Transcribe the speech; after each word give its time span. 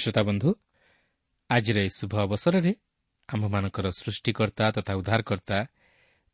ପ୍ରିୟ 0.00 0.04
ଶ୍ରୋତା 0.04 0.22
ବନ୍ଧୁ 0.22 0.50
ଆଜିର 1.50 1.76
ଏହି 1.80 1.92
ଶୁଭ 1.98 2.12
ଅବସରରେ 2.26 2.72
ଆମ୍ଭମାନଙ୍କର 3.28 3.86
ସୃଷ୍ଟିକର୍ତ୍ତା 4.00 4.64
ତଥା 4.76 4.92
ଉଦ୍ଧାରକର୍ତ୍ତା 4.94 5.58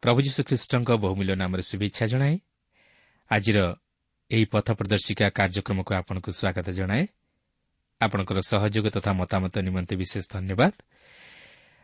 ପ୍ରଭୁ 0.02 0.18
ଯୀଶୁଖ୍ରୀଷ୍ଟଙ୍କ 0.22 0.90
ବହୁମୂଲ୍ୟ 1.02 1.34
ନାମରେ 1.34 1.62
ଶୁଭେଚ୍ଛା 1.62 2.04
ଜଣାଏ। 2.06 2.36
ଆଜିର 3.30 3.58
ଏହି 4.30 4.44
ପଥ 4.44 4.66
ପ୍ରଦର୍ଶିକା 4.78 5.26
କାର୍ଯ୍ୟକ୍ରମକୁ 5.38 5.92
ଆପଣଙ୍କୁ 5.94 6.30
ସ୍ୱାଗତ 6.38 6.66
ଜଣାଏ। 6.70 7.04
ଆପଣଙ୍କର 8.00 8.38
ସହଯୋଗ 8.50 8.86
ତଥା 8.96 9.10
ମତାମତ 9.12 9.54
ନିମନ୍ତେ 9.58 9.94
ବିଶେଷ 9.96 10.24
ଧନ୍ୟବାଦ। 10.30 10.72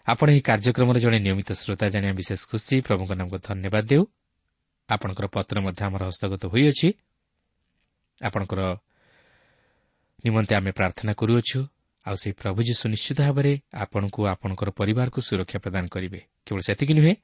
ଆପଣ 0.06 0.26
ଏହି 0.31 0.40
କାର୍ଯ୍ୟକ୍ରମର 0.40 0.96
ଜଣେ 0.99 1.19
ନିୟମିତ 1.19 1.50
ଶ୍ରୋତା 1.52 1.87
ଜାଣିବା 1.88 2.14
ବିଶେଷ 2.14 2.40
ଖୁସି। 2.50 2.75
ପ୍ରଭୁଙ୍କ 2.87 3.12
ନାମକୁ 3.19 3.38
ଧନ୍ୟବାଦ 3.49 3.84
ଦେଉ। 3.90 4.02
ଆପଣଙ୍କର 4.88 5.26
ପତ୍ର 5.26 5.56
ମଧ୍ୟ 5.61 5.81
ଆମର 5.87 6.02
ହସ୍ତଗତ 6.11 6.43
ହୋଇଅଛି। 6.46 6.88
ଆପଣଙ୍କର 8.20 8.61
ନିମନ୍ତେ 10.25 10.53
ଆମେ 10.55 10.71
ପ୍ରାର୍ଥନା 10.71 11.13
କରୁଅଛୁ 11.13 11.61
ଆଉ 12.07 12.15
ସେହି 12.15 12.35
ପ୍ରଭୁ 12.35 12.61
ଯୀଶୁ 12.69 12.85
ନିଶ୍ଚିତ 12.89 13.19
ଭାବରେ 13.21 13.53
ଆପଣଙ୍କୁ 13.75 14.21
ଆପଣଙ୍କର 14.27 14.69
ପରିବାରକୁ 14.71 15.19
ସୁରକ୍ଷା 15.29 15.59
ପ୍ରଦାନ 15.65 15.85
କରିବେ। 15.87 16.21
କେବଳ 16.47 16.61
ସେତିକି 16.61 16.95
ନୁହେଁ 16.95 17.15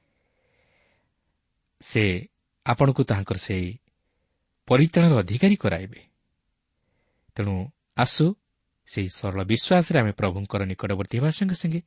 ସେ 1.81 2.03
ଆପଣଙ୍କୁ 2.65 3.01
ତାହାଙ୍କର 3.03 3.37
ସେହି 3.37 3.69
ପରିତ୍ରାଣର 4.67 5.13
ଅଧିକାରୀ 5.23 5.55
କରାଇବେ। 5.55 6.01
ତେଣୁ 7.35 7.53
ଆସୁ 7.97 8.25
ସେହି 8.87 9.09
ସରଳ 9.17 9.39
ବିଶ୍ୱାସରେ 9.51 9.97
ଆମେ 9.99 10.11
ପ୍ରଭୁଙ୍କର 10.11 10.61
ନିକଟବର୍ତ୍ତୀ 10.71 11.15
ହେବା 11.19 11.29
ସଙ୍ଗେ 11.29 11.55
ସଙ୍ଗେ 11.61 11.81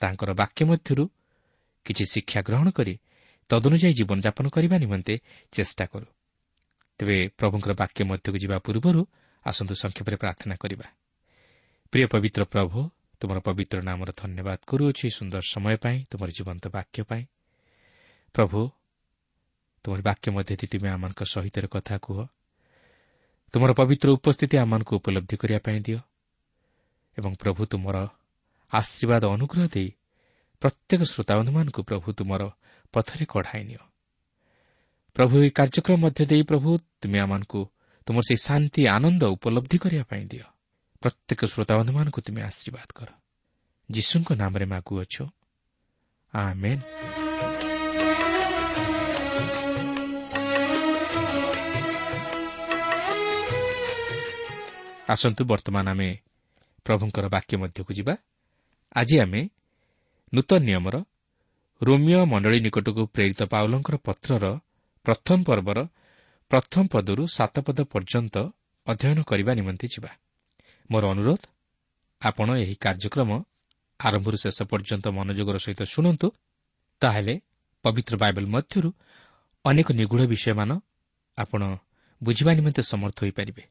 ତାଙ୍କର 0.00 0.30
ବାକ୍ୟ 0.34 0.60
ମଧ୍ୟରୁ 0.70 1.04
କିଛି 1.86 2.04
ଶିକ୍ଷା 2.04 2.40
ଗ୍ରହଣ 2.42 2.68
କରି 2.70 2.94
ତଦନୁଯାୟୀ 3.50 3.94
ଜୀବନଯାପନ 3.94 4.46
କରିବା 4.48 4.76
ନିମନ୍ତେ 4.78 5.14
ଚେଷ୍ଟା 5.52 5.84
କରୁ। 5.92 6.06
ତେବେ 6.98 7.16
ପ୍ରଭୁଙ୍କର 7.38 7.72
ବାକ୍ୟ 7.82 8.00
ମଧ୍ୟକୁ 8.10 8.38
ଯିବା 8.38 8.56
ପୂର୍ବରୁ 8.58 9.02
ଆସନ୍ତୁ 9.46 9.74
ସଂକ୍ଷେପରେ 9.74 10.16
ପ୍ରାର୍ଥନା 10.16 10.54
କରିବା। 10.56 10.86
ପ୍ରିୟ 11.92 12.06
ପବିତ୍ର 12.06 12.44
ପ୍ରଭୁ 12.44 12.90
ତୁମର 13.20 13.38
ପବିତ୍ର 13.40 13.82
ନାମର 13.82 14.12
ଧନ୍ୟବାଦ 14.16 14.58
କରୁଅଛି 14.66 15.10
ସୁନ୍ଦର 15.10 15.40
ସମୟ 15.40 15.76
ପାଇଁ 15.76 16.04
ତୁମର 16.10 16.28
ଜୀବନ୍ତ 16.30 16.64
ବାକ୍ୟ 16.68 17.02
ପାଇଁ। 17.02 17.24
ପ୍ରଭୁ 18.34 18.70
ତୁମର 19.84 20.00
ବାକ୍ୟ 20.02 20.30
ମଧ୍ୟରେ 20.30 20.66
ତୁମେ 20.66 20.88
ଆମମାନଙ୍କ 20.88 21.22
ସହିତ 21.24 21.56
କଥା 21.66 21.98
କୁହ। 21.98 22.26
ତୁମର 23.52 23.72
ପବିତ୍ର 23.72 24.08
ଉପସ୍ଥିତି 24.10 24.56
ଆମମାନଙ୍କୁ 24.58 24.92
ଉପଲବ୍ଧି 24.96 25.36
କରିବା 25.36 25.58
ପାଇଁ 25.58 25.80
ଦିଅ। 25.80 26.00
ଏବଂ 27.18 27.34
ପ୍ରଭୁ 27.34 27.66
ତୁମର 27.66 27.96
ଆଶୀର୍ବାଦ 28.72 29.24
ଅନୁଗ୍ରହ 29.24 29.66
ଦେଇ 29.68 29.90
ପ୍ରତ୍ୟେକ 30.60 31.00
ଶ୍ରୋତାବନ୍ଧୁମାନଙ୍କୁ 31.02 31.82
ପ୍ରଭୁ 31.82 32.12
ତୁମର 32.12 32.42
ପଥରେ 32.92 33.24
କଢ଼ାଇ 33.24 33.64
ନିଅ। 33.64 33.82
ପ୍ରଭୁ 35.14 35.34
ଏହି 35.38 35.50
କାର୍ଯ୍ୟକ୍ରମ 35.50 35.96
ମଧ୍ୟ 35.96 36.26
ଦେଇ 36.26 36.42
ପ୍ରଭୁ 36.42 36.78
ତୁମେ 37.00 37.18
ଆମମାନଙ୍କୁ 37.20 37.60
ତୁମର 38.06 38.22
ସେହି 38.28 38.40
ଶାନ୍ତି 38.44 38.88
ଆନନ୍ଦ 38.88 39.22
ଉପଲବ୍ଧି 39.24 39.78
କରିବା 39.78 40.04
ପାଇଁ 40.04 40.24
ଦିଅ। 40.26 40.46
ପ୍ରତ୍ୟେକ 41.02 41.40
ଶ୍ରୋତାବନ୍ଧୁମାନଙ୍କୁ 41.44 42.20
ତୁମେ 42.20 42.42
ଆଶୀର୍ବାଦ 42.42 42.88
କର। 42.94 43.08
ଯୀଶୁଙ୍କ 43.90 44.28
ନାମରେ 44.32 44.64
ମାଗୁଅଛୁ 44.64 45.24
ଆସନ୍ତୁ 55.08 55.44
ବର୍ତ୍ତମାନ 55.44 55.88
ଆମେ 55.88 56.08
ପ୍ରଭୁଙ୍କର 56.84 57.24
ବାକ୍ୟ 57.28 57.56
ମଧ୍ୟକୁ 57.56 57.92
ଯିବା। 57.94 58.14
ଆଜି 58.96 59.16
ଆମେ 59.20 59.40
ନୂତନ 60.34 60.60
ନିୟମର 60.64 60.96
ରୋମିଓ 61.82 62.24
ମଣ୍ଡଳୀ 62.24 62.58
ନିକଟକୁ 62.60 63.02
ପ୍ରେରିତ 63.06 63.42
ପାଉଲଙ୍କର 63.42 63.96
ପତ୍ରର 63.96 64.44
ପ୍ରଥମ 65.04 65.38
ପର୍ବର 65.44 65.78
ପ୍ରଥମ 66.54 66.82
ପଦରୁ 66.86 67.22
ସାତ 67.26 67.54
ପଦ 67.66 67.78
ପର୍ଯ୍ୟନ୍ତ 67.92 68.36
ଅଧ୍ୟୟନ 68.86 69.18
କରିବା 69.26 69.52
ନିମନ୍ତେ 69.58 69.86
ଯିବା। 69.94 70.10
ମୋର 70.90 71.04
ଅନୁରୋଧ 71.14 71.42
ଆପଣ 72.22 72.48
ଏହି 72.62 72.74
କାର୍ଯ୍ୟକ୍ରମ 72.84 73.30
ଆରମ୍ଭରୁ 74.00 74.36
ଶେଷ 74.42 74.58
ପର୍ଯ୍ୟନ୍ତ 74.70 75.06
ମନୋଯୋଗର 75.18 75.56
ସହିତ 75.64 75.82
ଶୁଣନ୍ତୁ 75.94 76.26
ତାହେଲେ 77.02 77.34
ପବିତ୍ର 77.84 78.14
ବାଇବଲ 78.22 78.44
ମଧ୍ୟରୁ 78.54 78.90
ଅନେକ 79.64 79.88
ନିଗୁଢ଼ 79.98 80.22
ବିଷୟମାନ 80.32 80.70
ଆପଣ 81.38 81.62
ବୁଝିବା 82.22 82.52
ନିମନ୍ତେ 82.58 82.82
ସମର୍ଥ 82.92 83.18
ହୋଇପାରିବେ। 83.24 83.64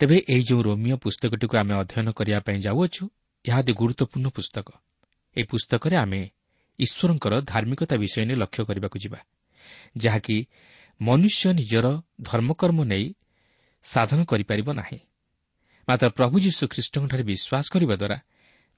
ତେବେ 0.00 0.16
ଏହି 0.32 0.42
ଯେଉଁ 0.48 0.62
ରୋମିଓ 0.62 0.96
ପୁସ୍ତକଟିକୁ 1.02 1.54
ଆମେ 1.62 1.74
ଅଧ୍ୟୟନ 1.82 2.08
କରିବା 2.18 2.38
ପାଇଁ 2.46 2.58
ଯାଉଅଛୁ 2.66 3.02
ଏହା 3.44 3.58
ଅତି 3.62 3.72
ଗୁରୁତ୍ୱପୂର୍ଣ୍ଣ 3.80 4.28
ପୁସ୍ତକ। 4.36 4.68
ଏହି 5.36 5.46
ପୁସ୍ତକରେ 5.50 5.96
ଆମେ 6.04 6.20
ଈଶ୍ୱରଙ୍କର 6.78 7.34
ଧାର୍ମିକତା 7.52 7.94
ବିଷୟ 8.02 8.18
ନେଇ 8.28 8.36
ଲକ୍ଷ୍ୟ 8.42 8.62
କରିବାକୁ 8.68 8.96
ଯିବା 9.04 9.18
ଯାହାକି 9.98 10.36
ମନୁଷ୍ୟ 11.00 11.52
ନିଜର 11.52 11.86
ଧର୍ମକର୍ମ 12.22 12.84
ନେଇ 12.84 13.14
ସାଧନ 13.82 14.24
କରିପାରିବ 14.24 14.68
ନାହିଁ। 14.72 14.98
ମାତ୍ର 15.88 16.08
ପ୍ରଭୁ 16.08 16.36
ଯୀଶୁ 16.40 16.62
ଖ୍ରୀଷ୍ଟଙ୍କଠାରେ 16.68 17.22
ବିଶ୍ୱାସ 17.22 17.66
କରିବା 17.72 17.94
ଦ୍ୱାରା 17.96 18.18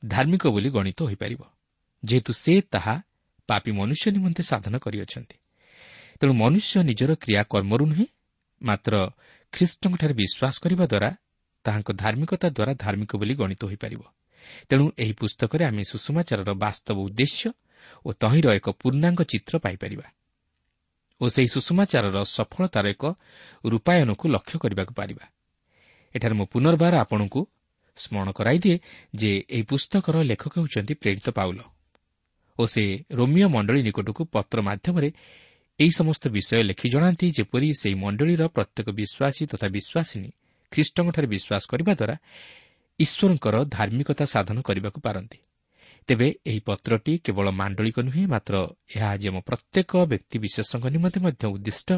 ଧାର୍ମିକ 0.03 0.45
ବୋଲି 0.47 0.71
ଗଣିତ 0.71 0.99
ହୋଇପାରିବ। 1.03 1.43
ଯେହେତୁ 2.05 2.33
ସେ 2.33 2.53
ତାହା 2.71 2.95
ପାପି 3.49 3.71
ମନୁଷ୍ୟ 3.73 4.07
ନିମନ୍ତେ 4.11 4.43
ସାଧନ 4.43 4.75
କରିଅଛନ୍ତି। 4.79 5.37
ତେଣୁ 6.21 6.33
ମନୁଷ୍ୟ 6.33 6.83
ନିଜର 6.83 7.11
କ୍ରିୟାକର୍ମରୁ 7.15 7.85
ନୁହେଁ 7.87 8.07
ମାତ୍ର 8.63 8.95
ଖ୍ରୀଷ୍ଟଙ୍କଠାରେ 9.53 10.15
ବିଶ୍ୱାସ 10.15 10.55
କରିବା 10.63 10.85
ଦ୍ୱାରା 10.87 11.11
ତାହାଙ୍କ 11.65 11.89
ଧାର୍ମିକତା 11.93 12.49
ଦ୍ୱାରା 12.49 12.73
ଧାର୍ମିକ 12.75 13.13
ବୋଲି 13.17 13.35
ଗଣିତ 13.35 13.63
ହୋଇପାରିବ। 13.65 14.03
ତେଣୁ 14.69 14.85
ଏହି 14.99 15.13
ପୁସ୍ତକରେ 15.13 15.65
ଆମେ 15.65 15.83
ସୁଷମାଚାରର 15.85 16.51
ବାସ୍ତବ 16.55 16.97
ଉଦ୍ଦେଶ୍ୟ 17.07 17.51
ଓ 18.07 18.09
ତହିଁର 18.13 18.47
ଏକ 18.55 18.67
ପୂର୍ଣ୍ଣାଙ୍ଗ 18.81 19.21
ଚିତ୍ର 19.23 19.55
ପାଇପାରିବା। 19.59 20.07
ଓ 21.21 21.25
ସେହି 21.29 21.49
ସୁଷମାଚାରର 21.55 22.17
ସଫଳତାର 22.37 22.85
ଏକ 22.95 23.05
ରୂପାୟନକୁ 23.65 24.25
ଲକ୍ଷ୍ୟ 24.35 24.57
କରିବାକୁ 24.63 24.93
ପାରିବା। 24.95 25.25
ଏଠାରେ 26.15 26.35
ମୁଁ 26.35 26.47
ପୁନର୍ବାର 26.53 26.95
ଆପଣଙ୍କୁ 27.05 27.41
ସ୍ମରଣ 27.97 28.29
କରାଇଦିଏ 28.39 28.77
ଯେ 29.21 29.31
ଏହି 29.55 29.65
ପୁସ୍ତକର 29.71 30.15
ଲେଖକ 30.31 30.53
ହେଉଛନ୍ତି 30.59 30.95
ପ୍ରେରିତ 31.03 31.27
ପାଉଲ 31.39 31.59
ଓ 32.59 32.63
ସେ 32.73 32.85
ରୋମିଓ 33.19 33.49
ମଣ୍ଡଳୀ 33.49 33.81
ନିକଟକୁ 33.89 34.23
ପତ୍ର 34.35 34.57
ମାଧ୍ୟମରେ 34.69 35.09
ଏହି 35.81 35.93
ସମସ୍ତ 36.01 36.25
ବିଷୟ 36.29 36.63
ଲେଖି 36.71 36.87
ଜଣାନ୍ତି 36.93 37.27
ଯେପରି 37.37 37.69
ସେହି 37.81 37.97
ମଣ୍ଡଳୀର 38.05 38.43
ପ୍ରତ୍ୟେକ 38.57 38.89
ବିଶ୍ୱାସୀ 39.01 39.43
ତଥା 39.53 39.67
ବିଶ୍ୱାସିନୀ 39.77 40.31
ଖ୍ରୀଷ୍ଟଙ୍କଠାରେ 40.73 41.27
ବିଶ୍ୱାସ 41.35 41.63
କରିବା 41.73 41.93
ଦ୍ୱାରା 42.01 42.17
ଈଶ୍ୱରଙ୍କର 42.99 43.55
ଧାର୍ମିକତା 43.77 44.25
ସାଧନ 44.35 44.57
କରିବାକୁ 44.61 44.99
ପାରନ୍ତି। 45.01 45.39
ତେବେ 46.11 46.29
ଏହି 46.47 46.61
ପତ୍ରଟି 46.67 47.13
କେବଳ 47.19 47.47
ମାଣ୍ଡଳିକ 47.51 47.99
ନୁହେଁ 48.01 48.27
ମାତ୍ର 48.27 48.55
ଏହା 48.97 49.09
ଆଜି 49.15 49.27
ଆମ 49.31 49.39
ପ୍ରତ୍ୟେକ 49.47 49.93
ବ୍ୟକ୍ତିବିଶେଷଙ୍କ 50.11 50.85
ନିମନ୍ତେ 50.87 51.19
ମଧ୍ୟ 51.21 51.45
ଉଦ୍ଦିଷ୍ଟ 51.47 51.89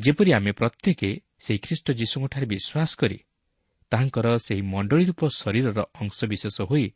ଯେପରି 0.00 0.30
ଆମେ 0.32 0.52
ପ୍ରତ୍ୟେକ 0.52 1.00
ସେହି 1.44 1.58
ଖ୍ରୀଷ୍ଟ 1.58 1.86
ଯୀଶୁଙ୍କଠାରେ 1.90 2.46
ବିଶ୍ୱାସ 2.46 2.90
କରି 3.00 3.18
ତାହାଙ୍କର 3.92 4.26
ସେହି 4.36 4.62
ମଣ୍ଡଳୀ 4.62 5.04
ରୂପ 5.04 5.22
ଶରୀରର 5.40 5.78
ଅଂଶବିଶେଷ 6.02 6.56
ହୋଇ 6.60 6.86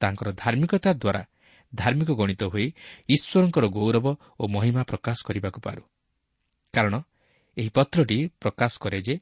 ତାଙ୍କର 0.00 0.28
ଧାର୍ମିକତା 0.36 0.90
ଦ୍ୱାରା 0.92 1.22
ଧାର୍ମିକ 1.74 2.10
ଗଣିତ 2.10 2.42
ହୋଇ 2.44 2.66
ଈଶ୍ୱରଙ୍କର 3.08 3.64
ଗୌରବ 3.68 4.06
ଓ 4.40 4.44
ମହିମା 4.48 4.82
ପ୍ରକାଶ 4.82 5.18
କରିବାକୁ 5.26 5.60
ପାରୁ। 5.60 5.82
କାରଣ 6.74 6.94
ଏହି 7.56 7.70
ପତ୍ରଟି 7.74 8.18
ପ୍ରକାଶ 8.40 8.72
କରେ 8.80 8.98
ଯେ 9.02 9.14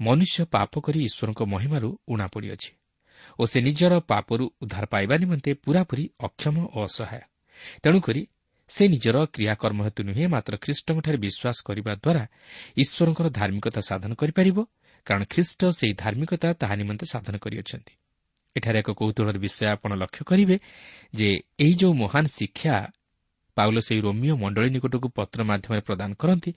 ମନୁଷ୍ୟ 0.00 0.38
ପାପ 0.44 0.72
କରି 0.80 0.98
ଈଶ୍ୱରଙ୍କ 1.04 1.40
ମହିମାରୁ 1.42 1.88
ଉଣା 2.08 2.26
ପଡ଼ିଅଛି। 2.26 2.70
ଓ 3.38 3.42
ସେ 3.46 3.58
ନିଜର 3.60 3.92
ପାପରୁ 4.10 4.44
ଉଦ୍ଧାର 4.62 4.84
ପାଇବା 4.86 5.14
ନିମନ୍ତେ 5.16 5.50
ପୂରାପୂରି 5.64 6.04
ଅକ୍ଷମ 6.18 6.56
ଓ 6.74 6.78
ଅସହାୟ। 6.84 7.22
ତେଣୁକରି 7.82 8.22
ସେ 8.70 8.84
ନିଜର 8.88 9.16
କ୍ରିୟାକର୍ମ 9.34 9.78
ହେତୁ 9.86 10.00
ନୁହେଁ 10.08 10.26
ମାତ୍ର 10.34 10.52
ଖ୍ରୀଷ୍ଟଙ୍କଠାରେ 10.64 11.18
ବିଶ୍ୱାସ 11.24 11.58
କରିବା 11.64 11.92
ଦ୍ୱାରା 11.94 12.22
ଈଶ୍ୱରଙ୍କର 12.82 13.26
ଧାର୍ମିକତା 13.30 13.80
ସାଧନ 13.80 14.10
କରିପାରିବ 14.20 14.58
କାରଣ 15.06 15.22
ଖ୍ରୀଷ୍ଟ 15.32 15.60
ସେହି 15.78 15.94
ଧାର୍ମିକତା 16.02 16.48
ତାହା 16.60 16.74
ନିମନ୍ତେ 16.80 17.04
ସାଧନ 17.12 17.34
କରିଅଛନ୍ତି। 17.44 17.92
ଏଠାରେ 18.56 18.78
ଏକ 18.82 18.88
କୌତୁହଳର 19.00 19.36
ବିଷୟ 19.38 19.62
ଆପଣ 19.74 19.90
ଲକ୍ଷ୍ୟ 20.02 20.22
କରିବେ 20.30 20.56
ଯେ 21.14 21.28
ଏହି 21.58 21.74
ଯେଉଁ 21.80 21.94
ମହାନ 22.02 22.24
ଶିକ୍ଷା 22.38 22.74
ପାଉଲ 23.56 23.76
ସେହି 23.86 24.00
ରୋମିଓ 24.00 24.34
ମଣ୍ଡଳୀ 24.42 24.68
ନିକଟକୁ 24.76 25.08
ପତ୍ର 25.18 25.38
ମାଧ୍ୟମରେ 25.50 25.82
ପ୍ରଦାନ 25.88 26.10
କରନ୍ତି 26.14 26.50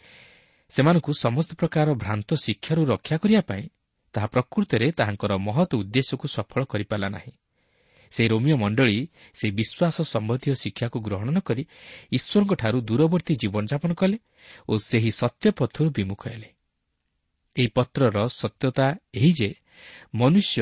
ସେମାନଙ୍କୁ 0.71 1.11
ସମସ୍ତ 1.25 1.51
ପ୍ରକାର 1.59 1.87
ଭ୍ରାନ୍ତ 1.93 2.29
ଶିକ୍ଷାରୁ 2.45 2.81
ରକ୍ଷା 2.93 3.15
କରିବା 3.17 3.41
ପାଇଁ 3.41 3.63
ତାହା 4.13 4.27
ପ୍ରକୃତରେ 4.33 4.87
ତାହାଙ୍କର 4.91 5.31
ମହତ୍ 5.47 5.71
ଉଦ୍ଦେଶ୍ୟକୁ 5.79 6.25
ସଫଳ 6.27 6.61
କରିପାରିଲା 6.71 7.09
ନାହିଁ। 7.09 7.33
ସେହି 8.11 8.27
ରୋମିଓ 8.27 8.55
ମଣ୍ଡଳୀ 8.63 8.97
ସେହି 9.39 9.51
ବିଶ୍ୱାସ 9.59 9.97
ସମ୍ବନ୍ଧୀୟ 10.13 10.53
ଶିକ୍ଷାକୁ 10.61 10.97
ଗ୍ରହଣ 10.99 11.27
ନ 11.31 11.37
କରି 11.47 11.63
ଈଶ୍ୱରଙ୍କଠାରୁ 12.17 12.77
ଦୂରବର୍ତ୍ତୀ 12.89 13.33
ଜୀବନଯାପନ 13.41 13.91
କଲେ 14.01 14.17
ଓ 14.69 14.73
ସେହି 14.89 15.11
ସତ୍ୟପଥରୁ 15.21 15.89
ବିମୁଖ 15.97 16.21
ହେଲେ। 16.27 16.49
ଏହି 17.55 17.69
ପତ୍ରର 17.77 18.17
ସତ୍ୟତା 18.41 18.85
ଏହି 19.15 19.31
ଯେ 19.39 19.49
ମନୁଷ୍ୟ 20.15 20.57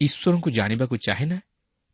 ଈଶ୍ୱରଙ୍କୁ 0.00 0.48
ଜାଣିବାକୁ 0.50 0.94
ଚାହେଁ 1.06 1.26
ନା 1.30 1.38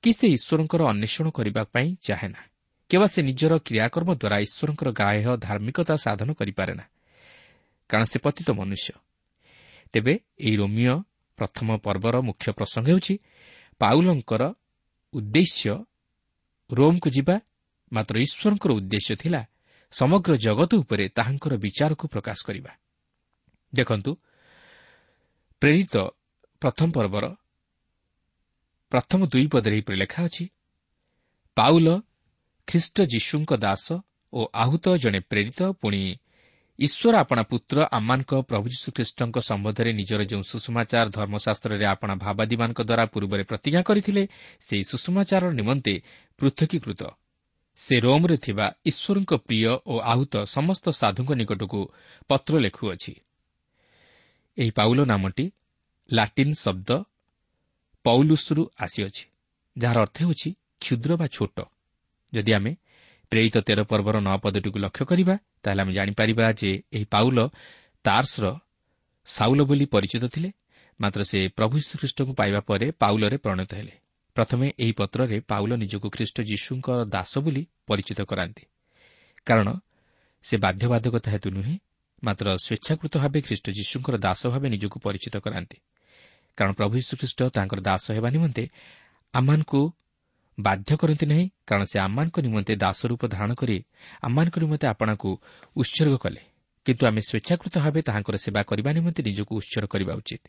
କି 0.05 0.11
ସେ 0.13 0.27
ଈଶ୍ୱରଙ୍କର 0.37 0.83
ଅନ୍ୱେଷଣ 0.93 1.27
କରିବା 1.31 1.63
ପାଇଁ 1.75 1.89
ଚାହେଁ 2.07 2.31
ନା 2.35 2.43
କେବଳ 2.91 3.07
ସେ 3.15 3.21
ନିଜର 3.29 3.53
କ୍ରିୟାକର୍ମ 3.67 4.11
ଦ୍ୱାରା 4.21 4.37
ଈଶ୍ୱରଙ୍କର 4.47 4.89
ଗାୟ 5.01 5.37
ଧାର୍ମିକତା 5.47 5.95
ସାଧନ 6.05 6.29
କରିପାରେ 6.41 6.73
ନା 6.75 6.85
କାରଣ 7.91 8.05
ସେ 8.13 8.19
ପତିତ 8.25 8.49
ମନୁଷ୍ୟ। 8.61 9.06
ତେବେ 9.93 10.15
ଏହି 10.39 10.57
ରୋମିଓ 10.61 10.95
ପ୍ରଥମ 11.39 11.69
ପର୍ବର 11.85 12.15
ମୁଖ୍ୟ 12.29 12.49
ପ୍ରସଙ୍ଗ 12.59 12.87
ହେଉଛି 12.91 13.15
ପାଉଲଙ୍କର 13.81 14.43
ଉଦ୍ଦେଶ୍ୟ 15.15 15.75
ରୋମ୍କୁ 16.71 17.09
ଯିବା। 17.17 17.37
ମାତ୍ର 17.93 18.15
ଈଶ୍ୱରଙ୍କର 18.27 18.71
ଉଦ୍ଦେଶ୍ୟ 18.79 19.15
ଥିଲା 19.23 19.41
ସମଗ୍ର 19.93 20.33
ଜଗତ 20.37 20.71
ଉପରେ 20.83 21.05
ତାହାଙ୍କର 21.17 21.53
ବିଚାରକୁ 21.65 22.05
ପ୍ରକାଶ 22.15 22.39
କରିବା। 22.49 22.73
ଦେଖନ୍ତୁ 23.73 24.11
ପ୍ରେରିତ 25.63 25.95
ପ୍ରଥମ 26.63 26.89
ପର୍ବର 26.97 27.25
ପ୍ରଥମ 28.93 29.21
ଦୁଇ 29.33 29.47
ପଦରେ 29.53 29.75
ଏହିପରି 29.77 29.97
ଲେଖା 30.03 30.21
ଅଛି 30.29 30.45
ପାଉଲ 31.57 31.89
ଖ୍ରୀଷ୍ଟ 32.69 32.97
ଯୀଶୁଙ୍କ 33.13 33.51
ଦାସ 33.65 33.87
ଓ 34.33 34.41
ଆହୁତ 34.55 34.85
ଜଣେ 35.03 35.21
ପ୍ରେରିତ 35.31 35.61
ପୁଣି 35.81 36.03
ଈଶ୍ୱର 36.79 37.15
ଆପଣା 37.17 37.43
ପୁତ୍ର 37.43 37.77
ଆମମାନଙ୍କ 37.89 38.33
ପ୍ରଭୁ 38.49 38.67
ଯୀଶୁଖ୍ରୀଷ୍ଟଙ୍କ 38.69 39.37
ସମ୍ବନ୍ଧରେ 39.49 39.91
ନିଜର 39.93 40.21
ଯେଉଁ 40.31 40.43
ସୁଷମାଚାର 40.43 41.07
ଧର୍ମଶାସ୍ତ୍ରରେ 41.09 41.85
ଆପଣା 41.87 42.15
ଭାବାଦୀମାନଙ୍କ 42.25 42.81
ଦ୍ୱାରା 42.89 43.05
ପୂର୍ବରେ 43.07 43.43
ପ୍ରତିଜ୍ଞା 43.43 43.83
କରିଥିଲେ 43.89 44.23
ସେହି 44.61 44.85
ସୁଷମାଚାର 44.91 45.45
ନିମନ୍ତେ 45.59 45.95
ପୃଥକୀକୃତ। 46.39 47.03
ସେ 47.79 47.95
ରୋମ୍ରେ 48.01 48.37
ଥିବା 48.37 48.67
ଈଶ୍ୱରଙ୍କ 48.87 49.33
ପ୍ରିୟ 49.47 49.73
ଓ 49.87 49.95
ଆହୁତ 50.13 50.35
ସମସ୍ତ 50.47 50.85
ସାଧୁଙ୍କ 51.01 51.31
ନିକଟକୁ 51.33 51.81
ପତ୍ର 52.29 52.53
ଲେଖୁଅଛି। 52.61 53.13
ଏହି 54.59 54.71
ପାଉଲ 54.71 54.99
ନାମଟି 55.05 55.47
ଲାଟିନ୍ 56.13 56.55
ଶବ୍ଦ 56.55 56.91
ପୌଲୁସ୍ରୁ 58.05 58.63
ଆସିଅଛି 58.81 59.25
ଯାହାର 59.77 59.99
ଅର୍ଥ 59.99 60.17
ହେଉଛି 60.23 60.51
କ୍ଷୁଦ୍ର 60.81 61.11
ବା 61.17 61.27
ଛୋଟ। 61.27 61.59
ଯଦି 62.33 62.53
ଆମେ 62.53 62.73
ପ୍ରେରିତ 63.31 63.57
ତେର 63.59 63.81
ପର୍ବର 63.83 64.17
ନଅ 64.21 64.37
ପଦଟିକୁ 64.39 64.79
ଲକ୍ଷ୍ୟ 64.79 65.05
କରିବା 65.05 65.35
ତାହେଲେ 65.63 65.81
ଆମେ 65.83 65.93
ଜାଣିପାରିବା 65.93 66.45
ଯେ 66.53 66.71
ଏହି 66.93 67.05
ପାଉଲ 67.05 67.39
ତାର୍ସର 68.05 68.47
ସାଉଲ 69.29 69.61
ବୋଲି 69.63 69.87
ପରିଚିତ 69.87 70.25
ଥିଲେ 70.27 70.51
ମାତ୍ର 71.01 71.21
ସେ 71.23 71.39
ପ୍ରଭୁ 71.49 71.77
ଶ୍ରୀଖ୍ରୀଷ୍ଟଙ୍କୁ 71.81 72.33
ପାଇବା 72.35 72.61
ପରେ 72.61 72.87
ପାଉଲରେ 72.91 73.37
ପରିଣତ 73.37 73.71
ହେଲେ। 73.75 73.95
ପ୍ରଥମେ 74.37 74.67
ଏହି 74.79 74.93
ପତ୍ରରେ 74.93 75.37
ପାଉଲ 75.41 75.71
ନିଜକୁ 75.77 76.09
ଖ୍ରୀଷ୍ଟ 76.11 76.37
ଯୀଶୁଙ୍କ 76.41 76.89
ଦାସ 77.09 77.33
ବୋଲି 77.39 77.63
ପରିଚିତ 77.87 78.21
କରାନ୍ତି। 78.23 78.65
କାରଣ 79.47 79.69
ସେ 80.45 80.55
ବାଧ୍ୟବାଧକତା 80.57 81.29
ହେତୁ 81.33 81.49
ନୁହେଁ 81.51 81.75
ମାତ୍ର 82.25 82.47
ସ୍ୱେଚ୍ଛାକୃତ 82.57 83.15
ଭାବେ 83.19 83.39
ଖ୍ରୀଷ୍ଟ 83.41 83.67
ଯୀଶୁଙ୍କର 83.71 84.17
ଦାସ 84.17 84.43
ଭାବେ 84.47 84.69
ନିଜକୁ 84.69 84.97
ପରିଚିତ 85.01 85.37
କରାନ୍ତି। 85.37 85.79
କାରଣ 86.59 86.73
ପ୍ରଭୁ 86.73 86.95
ଯୀଶୁଖ୍ରୀଷ୍ଟ 87.01 87.41
ତାଙ୍କର 87.57 87.81
ଦାସ 87.81 88.05
ହେବା 88.17 88.29
ନିମନ୍ତେ 88.31 88.65
ଆମମାନଙ୍କୁ 89.35 89.81
ବାଧ୍ୟ 90.59 90.97
କରନ୍ତି 90.97 91.27
ନାହିଁ 91.27 91.45
କାରଣ 91.69 91.85
ସେ 91.85 91.97
ଆମମାନଙ୍କ 91.99 92.37
ନିମନ୍ତେ 92.41 92.73
ଦାସ 92.77 93.01
ରୂପ 93.07 93.23
ଧାରଣ 93.29 93.51
କରି 93.55 93.77
ଆମମାନଙ୍କ 94.23 94.57
ନିମନ୍ତେ 94.59 94.87
ଆପଣଙ୍କୁ 94.93 95.31
ଉତ୍ସର୍ଗ 95.77 96.17
କଲେ। 96.17 96.43
କିନ୍ତୁ 96.87 97.03
ଆମେ 97.07 97.21
ସ୍ୱେଚ୍ଛାକୃତ 97.29 97.75
ଭାବେ 97.85 98.01
ତାହାଙ୍କର 98.09 98.37
ସେବା 98.37 98.61
କରିବା 98.71 98.91
ନିମନ୍ତେ 98.93 99.21
ନିଜକୁ 99.29 99.53
ଉତ୍ସର୍ଗ 99.61 99.87
କରିବା 99.93 100.13
ଉଚିତ। 100.21 100.43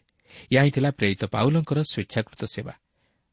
ଏହା 0.54 0.62
ହିଁ 0.64 0.72
ଥିଲା 0.72 0.90
ପ୍ରେରିତ 1.00 1.22
ପାଉଲଙ୍କର 1.34 1.80
ସ୍ୱେଚ୍ଛାକୃତ 1.92 2.42
ସେବା। 2.56 2.74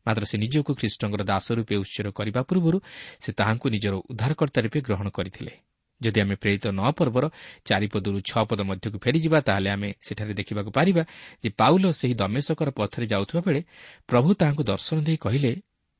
ମାତ୍ର 0.06 0.24
ସେ 0.30 0.36
ନିଜକୁ 0.38 0.70
ଖ୍ରୀଷ୍ଟଙ୍କର 0.80 1.22
ଦାସ 1.30 1.46
ରୂପେ 1.58 1.74
ଉତ୍ସର୍ଗ 1.76 2.10
କରିବା 2.18 2.40
ପୂର୍ବରୁ 2.48 2.78
ସେ 3.22 3.30
ତାହାଙ୍କୁ 3.38 3.66
ନିଜର 3.74 3.94
ଉଦ୍ଧାରକର୍ତ୍ତା 4.10 4.60
ରୂପେ 4.64 4.78
ଗ୍ରହଣ 4.86 5.06
କରିଥିଲେ। 5.08 5.52
ଯଦି 6.00 6.18
ଆମେ 6.20 6.34
ପ୍ରେରିତ 6.42 6.64
ନଅ 6.78 6.90
ପର୍ବର 6.98 7.24
ଚାରିପଦରୁ 7.64 8.18
ଛଅ 8.30 8.42
ପଦ 8.50 8.60
ମଧ୍ୟକୁ 8.70 8.96
ଫେରିଯିବା 9.04 9.38
ତାହେଲେ 9.40 9.70
ଆମେ 9.70 9.88
ସେଠାରେ 10.06 10.34
ଦେଖିବାକୁ 10.34 10.70
ପାରିବା 10.70 11.02
ଯେ 11.42 11.48
ପାଉଲ 11.60 11.84
ସେହି 11.90 12.14
ଦମେଶକର 12.14 12.68
ପଥରେ 12.78 13.06
ଯାଉଥିବା 13.06 13.40
ବେଳେ 13.46 13.60
ପ୍ରଭୁ 14.08 14.28
ତାହାଙ୍କୁ 14.40 14.62
ଦର୍ଶନ 14.72 14.96
ଦେଇ 15.06 15.16
କହିଲେ 15.16 15.52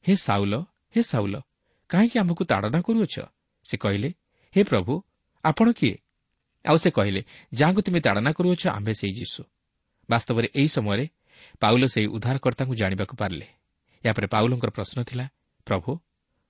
ହେ 0.04 0.14
ସାଉଲ 0.16 0.54
ହେ 0.94 1.00
ସାଉଲ 1.02 1.34
କାହିଁକି 1.90 2.16
ଆମକୁ 2.18 2.42
ତାଡ଼ନା 2.44 2.78
କରୁଅଛ? 2.86 3.14
ସେ 3.66 3.74
କହିଲେ 3.76 4.08
ହେ 4.54 4.60
ପ୍ରଭୁ 4.64 4.92
ଆପଣ 5.44 5.66
କିଏ? 5.72 5.96
ଆଉ 6.64 6.76
ସେ 6.76 6.90
କହିଲେ 6.90 7.20
ଯାହାଙ୍କୁ 7.52 7.80
ତୁମେ 7.86 8.00
ତାଡ଼ନା 8.00 8.30
କରୁଅଛ 8.32 8.62
ଆମ୍ଭେ 8.68 8.92
ସେହି 9.00 9.12
ଯୀଶୁ। 9.18 9.42
ବାସ୍ତବରେ 10.08 10.48
ଏହି 10.54 10.68
ସମୟରେ 10.76 11.04
ପାଉଲ 11.60 11.82
ସେହି 11.86 12.06
ଉଦ୍ଧାରକର୍ତ୍ତାଙ୍କୁ 12.06 12.74
ଜାଣିବାକୁ 12.74 13.14
ପାରିଲେ। 13.16 13.46
ଏହାପରେ 14.04 14.26
ପାଉଲଙ୍କର 14.26 14.70
ପ୍ରଶ୍ନ 14.70 14.98
ଥିଲା 15.02 15.26
ପ୍ରଭୁ 15.66 15.90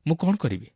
ମୁଁ 0.06 0.16
କ'ଣ 0.16 0.34
କରିବି? 0.36 0.68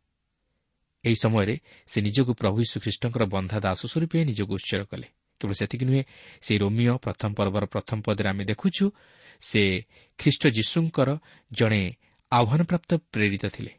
ଏହି 1.04 1.16
ସମୟରେ 1.24 1.54
ସେ 1.86 1.98
ନିଜକୁ 2.00 2.32
ପ୍ରଭୁ 2.40 2.56
ଯୀଶୁଖ୍ରୀଷ୍ଟଙ୍କର 2.62 3.22
ବନ୍ଧା 3.34 3.58
ଦାସ 3.64 3.80
ସ୍ୱରୂପେ 3.86 4.18
ନିଜକୁ 4.30 4.52
ଉତ୍ସର୍ଗ 4.58 4.84
କଲେ। 4.90 5.08
କେବଳ 5.40 5.54
ସେତିକି 5.60 5.84
ନୁହେଁ 5.88 6.02
ସେହି 6.44 6.58
ରୋମିଓ 6.58 6.94
ପ୍ରଥମ 7.04 7.30
ପର୍ବର 7.38 7.64
ପ୍ରଥମ 7.64 7.98
ପଦରେ 8.06 8.28
ଆମେ 8.32 8.44
ଦେଖୁଛୁ 8.50 8.84
ସେ 9.42 9.62
ଖ୍ରୀଷ୍ଟ 10.18 10.42
ଯୀଶୁଙ୍କର 10.56 11.08
ଜଣେ 11.52 11.82
ଆହ୍ୱାନପ୍ରାପ୍ତ 12.32 12.90
ପ୍ରେରିତ 13.12 13.44
ଥିଲେ। 13.46 13.72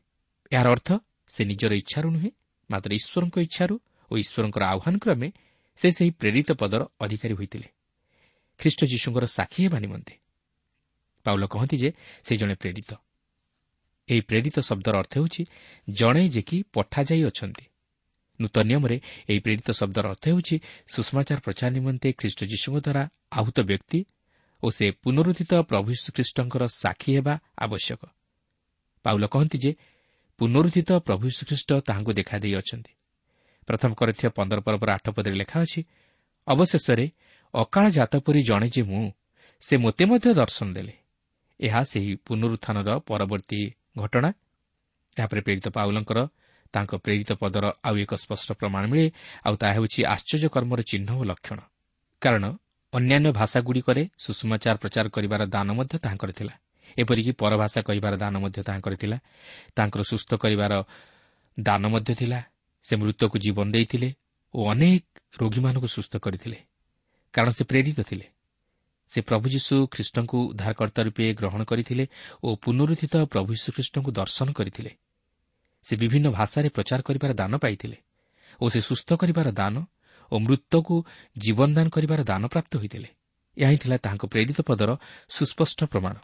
ଏହାର 0.52 0.68
ଅର୍ଥ 0.70 0.90
ସେ 1.28 1.42
ନିଜର 1.46 1.72
ଇଚ୍ଛାରୁ 1.74 2.08
ନୁହେଁ 2.10 2.32
ମାତ୍ର 2.70 2.92
ଈଶ୍ୱରଙ୍କ 2.94 3.38
ଇଚ୍ଛାରୁ 3.40 3.76
ଓ 4.12 4.14
ଈଶ୍ୱରଙ୍କର 4.18 4.64
ଆହ୍ୱାନ 4.64 4.96
କ୍ରମେ 4.98 5.28
ସେ 5.80 5.88
ସେହି 5.92 6.12
ପ୍ରେରିତ 6.12 6.50
ପଦର 6.52 6.82
ଅଧିକାରୀ 7.00 7.34
ହୋଇଥିଲେ। 7.34 7.68
ଖ୍ରୀଷ୍ଟ 8.60 8.82
ଯୀଶୁଙ୍କର 8.86 9.26
ସାକ୍ଷୀ 9.26 9.60
ହେବା 9.66 9.80
ନିମନ୍ତେ। 9.80 10.14
ପାଉଲ 11.26 11.44
କହନ୍ତି 11.46 11.78
ଯେ 11.78 11.90
ସେ 12.24 12.34
ଜଣେ 12.38 12.56
ପ୍ରେରିତ। 12.56 12.92
ଏହି 14.10 14.22
ପ୍ରେରିତ 14.22 14.58
ଶବ୍ଦର 14.60 14.94
ଅର୍ଥ 14.98 15.14
ହେଉଛି 15.18 15.44
ଜଣେ 15.90 16.24
ଯେ 16.30 16.42
କି 16.42 16.58
ପଠାଯାଇ 16.74 17.24
ଅଛନ୍ତି। 17.24 17.66
ନୂତନ 18.40 18.64
ନିୟମରେ 18.64 18.98
ଏହି 19.30 19.40
ପ୍ରେରିତ 19.40 19.70
ଶବ୍ଦର 19.72 20.06
ଅର୍ଥ 20.10 20.24
ହେଉଛି 20.30 20.56
ସୁଷମାଚାର 20.88 21.40
ପ୍ରଚାର 21.40 21.70
ନିମନ୍ତେ 21.70 22.10
ଖ୍ରୀଷ୍ଟ 22.12 22.40
ଯୀଶୁଙ୍କ 22.52 22.78
ଦ୍ୱାରା 22.86 23.04
ଆହୁତ 23.32 23.58
ବ୍ୟକ୍ତି 23.62 24.00
ଓ 24.64 24.68
ସେ 24.70 24.86
ପୁନରୁଦ୍ଧିତ 24.92 25.52
ପ୍ରଭୁ 25.62 25.90
ଶ୍ରୀଖ୍ରୀଷ୍ଟଙ୍କର 26.02 26.64
ସାକ୍ଷୀ 26.82 27.10
ହେବା 27.16 27.34
ଆବଶ୍ୟକ। 27.58 28.02
ପାଉଲ 29.04 29.24
କହନ୍ତି 29.26 29.58
ଯେ 29.58 29.72
ପୁନରୁଦ୍ଧିତ 30.40 30.92
ପ୍ରଭୁ 31.00 31.26
ଶ୍ରୀଖ୍ରୀଷ୍ଟ 31.30 31.70
ତାହାଙ୍କୁ 31.88 32.12
ଦେଖାଦେଇ 32.14 32.56
ଅଛନ୍ତି। 32.56 32.92
ପ୍ରଥମ 33.68 33.92
କରିଥିବା 33.94 34.30
ପନ୍ଦର 34.30 34.60
ପର୍ବର 34.60 34.90
ଆଠ 34.92 35.06
ପଦରେ 35.10 35.36
ଲେଖା 35.36 35.58
ଅଛି 35.62 35.82
ଅବଶେଷରେ 36.48 37.06
ଅକାଳ 37.54 37.86
ଜାତ 37.90 38.14
ପରି 38.26 38.40
ଜଣେ 38.42 38.68
ଯେ 38.70 38.82
ମୁଁ 38.82 39.12
ସେ 39.62 39.78
ମୋତେ 39.78 40.04
ମଧ୍ୟ 40.06 40.34
ଦର୍ଶନ 40.34 40.68
ଦେଲେ। 40.74 40.94
ଏହା 41.60 41.82
ସେହି 41.84 42.16
ପୁନରୁତ୍ଥାନର 42.26 42.90
ପରବର୍ତ୍ତୀ 43.00 43.62
ଘଟଣା। 43.98 44.30
ଏହାପରେ 45.18 45.42
ପ୍ରେରିତ 45.42 45.68
ପାଉଲଙ୍କର 45.70 46.20
ତାଙ୍କ 46.74 46.92
ପ୍ରେରିତ 46.96 47.32
ପଦର 47.32 47.66
ଆଉ 47.84 47.96
ଏକ 47.98 48.12
ସ୍ପଷ୍ଟ 48.16 48.48
ପ୍ରମାଣ 48.54 48.84
ମିଳେ 48.88 49.06
ଆଉ 49.46 49.56
ତାହା 49.56 49.74
ହେଉଛି 49.74 50.00
ଆଶ୍ଚର୍ଯ୍ୟ 50.06 50.50
କର୍ମର 50.50 50.80
ଚିହ୍ନ 50.82 51.10
ଓ 51.20 51.24
ଲକ୍ଷଣ। 51.24 51.60
କାରଣ 52.22 52.44
ଅନ୍ୟାନ୍ୟ 52.94 53.30
ଭାଷାଗୁଡ଼ିକରେ 53.32 54.04
ସୁଷମାଚାର 54.18 54.76
ପ୍ରଚାର 54.78 55.06
କରିବାର 55.10 55.42
ଦାନ 55.46 55.68
ମଧ୍ୟ 55.72 55.96
ତାହାଙ୍କର 56.04 56.32
ଥିଲା। 56.32 56.54
ଏପରିକି 56.98 57.32
ପରଭାଷା 57.32 57.82
କହିବାର 57.82 58.14
ଦାନ 58.18 58.36
ମଧ୍ୟ 58.38 58.60
ତାହାଙ୍କର 58.64 58.94
ଥିଲା 58.96 59.18
ତାଙ୍କର 59.76 60.02
ସୁସ୍ଥ 60.02 60.30
କରିବାର 60.36 60.74
ଦାନ 61.60 61.84
ମଧ୍ୟ 61.88 62.14
ଥିଲା। 62.16 62.40
ସେ 62.86 62.94
ମୃତକୁ 62.96 63.36
ଜୀବନ 63.40 63.68
ଦେଇଥିଲେ 63.72 64.10
ଓ 64.54 64.60
ଅନେକ 64.72 65.04
ରୋଗୀମାନଙ୍କୁ 65.42 65.88
ସୁସ୍ଥ 65.88 66.14
କରିଥିଲେ। 66.18 66.58
କାରଣ 67.34 67.50
ସେ 67.50 67.64
ପ୍ରେରିତ 67.64 68.00
ଥିଲେ। 68.02 68.26
ସେ 69.10 69.22
ପ୍ରଭୁ 69.22 69.46
ଯୀଶୁ 69.50 69.76
ଖ୍ରୀଷ୍ଟଙ୍କୁ 69.88 70.38
ଉଦ୍ଧାରକର୍ତ୍ତା 70.50 71.02
ରୂପେ 71.04 71.34
ଗ୍ରହଣ 71.34 71.62
କରିଥିଲେ 71.64 72.06
ଓ 72.44 72.56
ପୁନରୁଦ୍ଧିତ 72.56 73.16
ପ୍ରଭୁ 73.26 73.50
ଯୀଶୁଖ୍ରୀଷ୍ଟଙ୍କୁ 73.54 74.12
ଦର୍ଶନ 74.12 74.48
କରିଥିଲେ। 74.54 74.92
ସେ 75.84 75.94
ବିଭିନ୍ନ 75.96 76.28
ଭାଷାରେ 76.30 76.70
ପ୍ରଚାର 76.70 77.02
କରିବାର 77.02 77.32
ଦାନ 77.34 77.58
ପାଇଥିଲେ 77.58 77.98
ଓ 78.62 78.66
ସେ 78.70 78.80
ସୁସ୍ଥ 78.82 79.10
କରିବାର 79.14 79.52
ଦାନ 79.52 79.76
ଓ 80.32 80.36
ମୃତକୁ 80.40 80.96
ଜୀବନଦାନ 81.38 81.88
କରିବାର 81.90 82.22
ଦାନ 82.24 82.44
ପ୍ରାପ୍ତ 82.48 82.78
ହୋଇଥିଲେ। 82.78 83.10
ଏହା 83.58 83.70
ହିଁ 83.70 83.78
ଥିଲା 83.78 83.98
ତାହାଙ୍କ 83.98 84.26
ପ୍ରେରିତ 84.26 84.60
ପଦର 84.62 84.90
ସୁସ୍ପଷ୍ଟ 85.30 85.80
ପ୍ରମାଣ। 85.86 86.16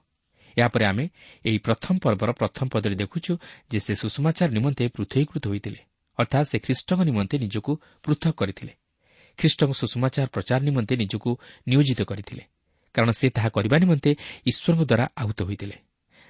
ଏହାପରେ 0.58 0.86
ଆମେ 0.86 1.06
ଏହି 1.46 1.58
ପ୍ରଥମ 1.58 1.94
ପର୍ବର 2.04 2.30
ପ୍ରଥମ 2.32 2.66
ପଦରେ 2.74 2.96
ଦେଖୁଛୁ 2.96 3.32
ଯେ 3.72 3.80
ସେ 3.80 3.94
ସୁଷମାଚାର 3.96 4.50
ନିମନ୍ତେ 4.58 4.84
ପୃଥକୀକୃତ 4.96 5.44
ହୋଇଥିଲେ 5.48 5.80
ଅର୍ଥାତ୍ 6.20 6.48
ସେ 6.52 6.58
ଖ୍ରୀଷ୍ଟଙ୍କ 6.60 7.00
ନିମନ୍ତେ 7.10 7.36
ନିଜକୁ 7.38 7.72
ପୃଥକ 8.04 8.32
କରିଥିଲେ। 8.40 8.74
ଖ୍ରୀଷ୍ଟଙ୍କ 9.40 9.72
ସୁଷମାଚାର 9.82 10.28
ପ୍ରଚାର 10.28 10.60
ନିମନ୍ତେ 10.64 10.94
ନିଜକୁ 10.96 11.32
ନିୟୋଜିତ 11.68 12.00
କରିଥିଲେ 12.02 12.44
କାରଣ 12.96 13.10
ସେ 13.12 13.28
ତାହା 13.36 13.50
କରିବା 13.50 13.76
ନିମନ୍ତେ 13.84 14.12
ଈଶ୍ୱରଙ୍କ 14.50 14.82
ଦ୍ୱାରା 14.90 15.06
ଆହୁତ 15.22 15.40
ହୋଇଥିଲେ। 15.42 15.78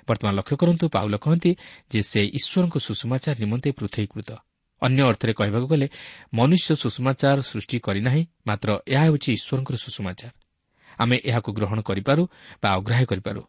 ବର୍ତ୍ତମାନ 0.08 0.34
ଲକ୍ଷ୍ୟ 0.40 0.56
କରନ୍ତୁ 0.62 0.86
ପାଉଲ 0.90 1.16
କହନ୍ତି 1.18 1.52
ଯେ 1.92 2.00
ସେ 2.12 2.22
ଈଶ୍ୱରଙ୍କ 2.38 2.76
ସୁଷମାଚାର 2.88 3.36
ନିମନ୍ତେ 3.44 3.70
ପୃଥକୀକୃତ। 3.72 4.30
ଅନ୍ୟ 4.82 5.02
ଅର୍ଥରେ 5.10 5.34
କହିବାକୁ 5.34 5.68
ଗଲେ 5.68 5.88
ମନୁଷ୍ୟ 6.34 6.70
ସୁଷମାଚାର 6.84 7.40
ସୃଷ୍ଟି 7.42 7.78
କରିନାହିଁ 7.80 8.24
ମାତ୍ର 8.48 8.70
ଏହା 8.94 9.04
ହେଉଛି 9.06 9.30
ଈଶ୍ୱରଙ୍କର 9.38 9.76
ସୁଷମାଚାର। 9.76 10.32
ଆମେ 10.98 11.16
ଏହାକୁ 11.30 11.50
ଗ୍ରହଣ 11.58 11.80
କରିପାରୁ 11.82 12.24
ବା 12.62 12.70
ଅଗ୍ରାହ୍ୟ 12.78 13.06
କରିପାରୁ। 13.12 13.42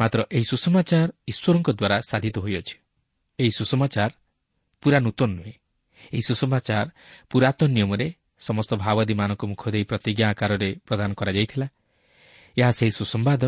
ମାତ୍ର 0.00 0.18
ଏହି 0.32 0.44
ସୁଷମାଚାର 0.44 1.08
ଈଶ୍ୱରଙ୍କ 1.28 1.68
ଦ୍ୱାରା 1.70 1.96
ସାଧିତ 2.10 2.36
ହୋଇଅଛି। 2.38 2.74
ଏହି 3.38 3.50
ସୁଷମାଚାର 3.50 4.10
ପୁରା 4.82 4.98
ନୂତନ 4.98 5.30
ନୁହେଁ। 5.30 5.52
ଏହି 6.12 6.22
ସୁଷମାଚାର 6.22 6.86
ପୁରାତନ 7.30 7.68
ନିୟମରେ 7.68 8.06
ସମସ୍ତ 8.38 8.74
ଭାଓବାଦୀମାନଙ୍କ 8.74 9.42
ମୁଖ 9.46 9.62
ଦେଇ 9.70 9.84
ପ୍ରତିଜ୍ଞା 9.84 10.26
ଆକାରରେ 10.30 10.76
ପ୍ରଦାନ 10.86 11.10
କରାଯାଇଥିଲା। 11.14 11.66
ଏହା 12.58 12.70
ସେହି 12.70 12.90
ସୁସମ୍ବାଦ 12.90 13.42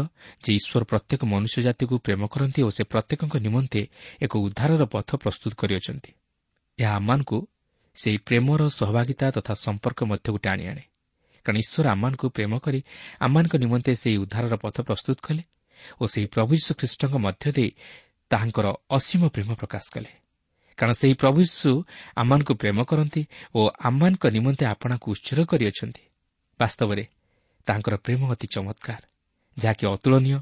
ଯେ 0.45 0.51
ଈଶ୍ୱର 0.55 0.85
ପ୍ରତ୍ୟେକ 0.85 1.21
ମନୁଷ୍ୟ 1.25 1.63
ଜାତିକୁ 1.63 1.95
ପ୍ରେମ 1.99 2.27
କରନ୍ତି 2.27 2.61
ଓ 2.63 2.71
ସେ 2.71 2.83
ପ୍ରତ୍ୟେକଙ୍କ 2.85 3.35
ନିମନ୍ତେ 3.37 3.81
ଏକ 4.23 4.33
ଉଦ୍ଧାରର 4.37 4.83
ପଥ 4.85 5.09
ପ୍ରସ୍ତୁତ 5.17 5.53
କରିଅଛନ୍ତି। 5.55 6.13
ଏହା 6.79 6.93
ଆମମାନଙ୍କୁ 6.97 7.39
ସେହି 7.97 8.19
ପ୍ରେମର 8.19 8.69
ସହଭାଗିତା 8.69 9.31
ତଥା 9.31 9.55
ସମ୍ପର୍କ 9.55 10.01
ମଧ୍ୟକୁ 10.05 10.39
ଟାଣି 10.39 10.65
ଆଣେ। 10.67 10.85
କାରଣ 11.47 11.57
ଈଶ୍ୱର 11.57 11.87
ଆମମାନଙ୍କୁ 11.89 12.27
ପ୍ରେମ 12.29 12.59
କରି 12.59 12.81
ଆମମାନଙ୍କ 13.21 13.55
ନିମନ୍ତେ 13.57 13.93
ସେହି 13.95 14.17
ଉଦ୍ଧାରର 14.17 14.55
ପଥ 14.57 14.77
ପ୍ରସ୍ତୁତ 14.81 15.19
କଲେ 15.23 15.43
ଓ 16.01 16.05
ସେହି 16.07 16.27
ପ୍ରଭୁ 16.27 16.53
ଯୀଶୁ 16.59 16.73
ଖ୍ରୀଷ୍ଟଙ୍କ 16.81 17.15
ମଧ୍ୟ 17.17 17.47
ଦେଇ 17.57 17.71
ତାହାଙ୍କର 18.31 18.67
ଅସୀମ 18.91 19.23
ପ୍ରେମ 19.29 19.51
ପ୍ରକାଶ 19.55 19.85
କଲେ। 19.95 20.11
କାରଣ 20.79 20.93
ସେହି 20.93 21.15
ପ୍ରଭୁ 21.15 21.39
ଯୀଶୁ 21.47 21.71
ଆମମାନଙ୍କୁ 22.17 22.53
ପ୍ରେମ 22.55 22.79
କରନ୍ତି 22.85 23.23
ଓ 23.55 23.61
ଆମମାନଙ୍କ 23.89 24.25
ନିମନ୍ତେ 24.27 24.65
ଆପଣାକୁ 24.67 25.07
ଉତ୍ସର୍ଗ 25.15 25.47
କରିଅଛନ୍ତି। 25.51 26.03
ବାସ୍ତବରେ 26.61 27.05
ତାଙ୍କର 27.67 27.95
ପ୍ରେମ 27.97 28.21
ଅତି 28.33 28.47
ଚମତ୍କାର 28.55 29.03
ଯାହାକି 29.57 29.85
ଅତୁଳନୀୟ 29.87 30.39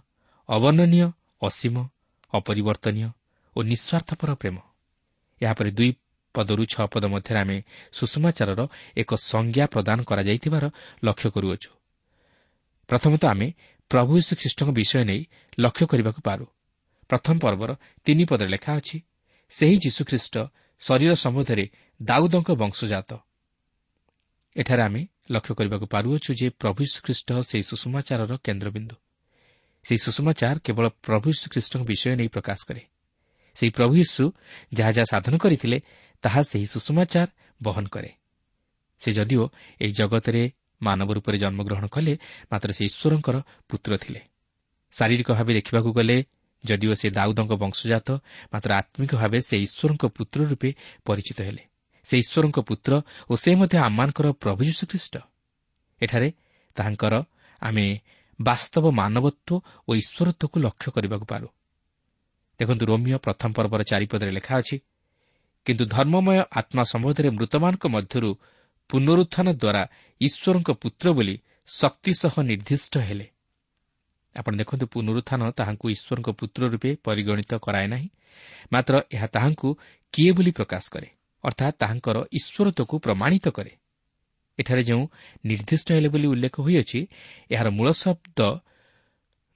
ଅବର୍ଣ୍ଣନୀୟ 0.49 1.07
ଅସୀମ 1.43 1.77
ଅପରିବର୍ତ୍ତନୀୟ 2.35 3.09
ଓ 3.57 3.59
ନିଃସ୍ୱାର୍ଥପର 3.63 4.31
ପ୍ରେମ। 4.35 4.57
ଏହାପରେ 5.41 5.71
ଦୁଇ 5.71 5.91
ପଦରୁ 6.35 6.65
ଛଅ 6.67 6.87
ପଦ 6.93 7.05
ମଧ୍ୟରେ 7.05 7.39
ଆମେ 7.41 7.57
ସୁଷମାଚାରର 7.93 8.61
ଏକ 8.97 9.11
ସଂଜ୍ଞା 9.31 9.65
ପ୍ରଦାନ 9.67 9.99
କରାଯାଇଥିବାର 10.03 10.65
ଲକ୍ଷ୍ୟ 11.05 11.29
କରୁଅଛୁ। 11.31 11.71
ପ୍ରଥମତଃ 12.89 13.29
ଆମେ 13.29 13.49
ପ୍ରଭୁ 13.91 14.21
ଶ୍ରୀଖ୍ରୀଷ୍ଟଙ୍କ 14.21 14.71
ବିଷୟ 14.71 15.05
ନେଇ 15.05 15.23
ଲକ୍ଷ୍ୟ 15.59 15.87
କରିବାକୁ 15.87 16.21
ପାରୁ। 16.21 16.47
ପ୍ରଥମ 17.11 17.39
ପର୍ବର 17.39 17.71
ତିନି 18.05 18.25
ପଦରେ 18.25 18.49
ଲେଖା 18.49 18.73
ଅଛି 18.77 18.97
ସେହି 19.51 19.77
ଯୀଶୁଖ୍ରୀଷ୍ଟ 19.77 20.35
ଶରୀର 20.81 21.13
ସମ୍ବନ୍ଧରେ 21.15 21.65
ଦାଉଦଙ୍କ 22.03 22.51
ବଂଶଜାତ। 22.51 23.11
ଏଠାରେ 24.57 24.83
ଆମେ 24.83 25.03
ଲକ୍ଷ୍ୟ 25.31 25.55
କରିବାକୁ 25.55 25.87
ପାରୁଅଛୁ 25.87 26.31
ଯେ 26.35 26.49
ପ୍ରଭୁ 26.51 26.81
ଶ୍ରୀଖ୍ରୀଷ୍ଟ 26.93 27.29
ସେହି 27.41 27.63
ସୁଷମାଚାରର 27.63 28.33
କେନ୍ଦ୍ରବିନ୍ଦୁ। 28.37 28.97
ସେହି 29.85 29.99
ସୁଷମାଚାର 29.99 30.57
କେବଳ 30.59 30.87
ପ୍ରଭୁ 30.89 31.29
ଶ୍ରୀଖ୍ରୀଷ୍ଟଙ୍କ 31.41 31.83
ବିଷୟ 31.85 32.17
ନେଇ 32.17 32.29
ପ୍ରକାଶ 32.29 32.59
କରେ। 32.69 32.83
ସେହି 33.55 33.71
ପ୍ରଭୁ 33.71 33.93
ଯୀଶୁ 33.97 34.25
ଯାହା 34.75 34.91
ଯାହା 34.91 35.09
ସାଧନ 35.11 35.35
କରିଥିଲେ 35.39 35.79
ତାହା 36.23 36.41
ସେହି 36.43 36.67
ସୁଷମାଚାର 36.67 37.29
ବହନ 37.63 37.87
କରେ। 37.87 38.11
ସେ 38.99 39.11
ଯଦିଓ 39.13 39.45
ଏହି 39.81 39.93
ଜଗତରେ 39.93 40.43
ମାନବ 40.89 41.09
ରୂପରେ 41.17 41.37
ଜନ୍ମଗ୍ରହଣ 41.45 41.87
କଲେ 41.95 42.15
ମାତ୍ର 42.51 42.69
ସେ 42.77 42.83
ଈଶ୍ୱରଙ୍କର 42.91 43.37
ପୁତ୍ର 43.71 43.93
ଥିଲେ। 44.03 44.21
ଶାରୀରିକ 44.93 45.29
ଭାବେ 45.39 45.53
ଦେଖିବାକୁ 45.59 45.91
ଗଲେ 45.99 46.17
ଯଦିଓ 46.65 46.93
ସେ 47.01 47.09
ଦାଉଦଙ୍କ 47.17 47.53
ବଂଶଜାତ 47.63 48.09
ମାତ୍ର 48.53 48.71
ଆତ୍ମିକ 48.81 49.13
ଭାବେ 49.21 49.39
ସେ 49.49 49.55
ଈଶ୍ୱରଙ୍କ 49.67 50.05
ପୁତ୍ର 50.17 50.39
ରୂପେ 50.51 50.71
ପରିଚିତ 51.07 51.39
ହେଲେ। 51.49 51.63
ସେ 52.05 52.15
ଈଶ୍ୱରଙ୍କ 52.23 52.59
ପୁତ୍ର 52.69 52.93
ଓ 53.31 53.33
ସେ 53.43 53.51
ମଧ୍ୟ 53.61 53.77
ଆମମାନଙ୍କର 53.87 54.27
ପ୍ରଭୁ 54.43 54.61
ଯୀଶୁଖ୍ରୀଷ୍ଟ। 54.69 55.15
ଏଠାରେ 56.01 56.29
ତାହାଙ୍କର 56.77 57.15
ଆମେ 57.63 57.87
ବାସ୍ତବ 58.39 58.85
ମାନବତ୍ୱ 59.01 59.53
ଓ 59.89 59.91
ଈଶ୍ୱରତ୍ୱକୁ 59.95 60.57
ଲକ୍ଷ୍ୟ 60.67 60.89
କରିବାକୁ 60.95 61.27
ପାରୁ। 61.33 61.49
ଦେଖନ୍ତୁ 62.61 62.85
ରୋମିଓ 62.87 63.19
ପ୍ରଥମ 63.19 63.51
ପର୍ବର 63.57 63.81
ଚାରିପଦରେ 63.91 64.31
ଲେଖା 64.31 64.55
ଅଛି 64.61 64.77
କିନ୍ତୁ 65.67 65.85
ଧର୍ମମୟ 65.87 66.39
ଆତ୍ମା 66.51 66.83
ସମ୍ବନ୍ଧରେ 66.93 67.29
ମୃତମାନଙ୍କ 67.37 67.85
ମଧ୍ୟରୁ 67.87 68.31
ପୁନରୁତ୍ଥାନ 68.91 69.47
ଦ୍ୱାରା 69.53 69.83
ଈଶ୍ୱରଙ୍କ 70.21 70.71
ପୁତ୍ର 70.83 71.07
ବୋଲି 71.13 71.35
ଶକ୍ତି 71.69 72.13
ସହ 72.13 72.35
ନିର୍ଦ୍ଦିଷ୍ଟ 72.43 72.95
ହେଲେ। 72.99 73.27
ଆପଣ 74.37 74.53
ଦେଖନ୍ତୁ 74.57 74.85
ପୁନରୁତ୍ଥାନ 74.87 75.41
ତାହାଙ୍କୁ 75.51 75.87
ଈଶ୍ୱରଙ୍କ 75.91 76.29
ପୁତ୍ର 76.31 76.63
ରୂପେ 76.69 76.91
ପରିଗଣିତ 77.05 77.53
କରାଏ 77.57 77.87
ନାହିଁ। 77.87 78.09
ମାତ୍ର 78.73 78.95
ଏହା 79.13 79.27
ତାହାଙ୍କୁ 79.27 79.69
କିଏ 80.15 80.31
ବୋଲି 80.33 80.51
ପ୍ରକାଶ 80.51 80.85
କରେ? 80.91 81.09
ଅର୍ଥାତ୍ 81.45 81.77
ତାହାଙ୍କର 81.81 82.17
ଈଶ୍ୱରତ୍ୱକୁ 82.39 82.95
ପ୍ରମାଣିତ 82.99 83.47
କରେ। 83.49 83.73
ଏଠାରେ 84.59 84.83
ଯେଉଁ 84.83 85.05
ନିର୍ଦ୍ଦିଷ୍ଟ 85.47 85.89
ହେଲେ 85.93 86.09
ବୋଲି 86.09 86.27
ଉଲ୍ଲେଖ 86.27 86.57
ହୋଇଅଛି 86.61 87.01
ଏହାର 87.51 87.69
ମୂଳ 87.71 87.89
ଶବ୍ଦ 88.03 88.41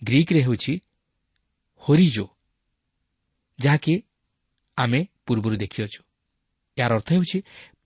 ଗ୍ରୀକ୍ରେ 0.03 0.41
ହେଉଛି 0.43 0.75
ହୋରିଜୋ 1.83 2.27
ଯାହାକି 3.59 3.95
ଆମେ 4.79 5.01
ପୂର୍ବରୁ 5.27 5.57
ଦେଖିଅଛୁ। 5.57 6.01
ଏହାର 6.77 6.93
ଅର୍ଥ 6.95 7.09
ହେଉଛି 7.13 7.39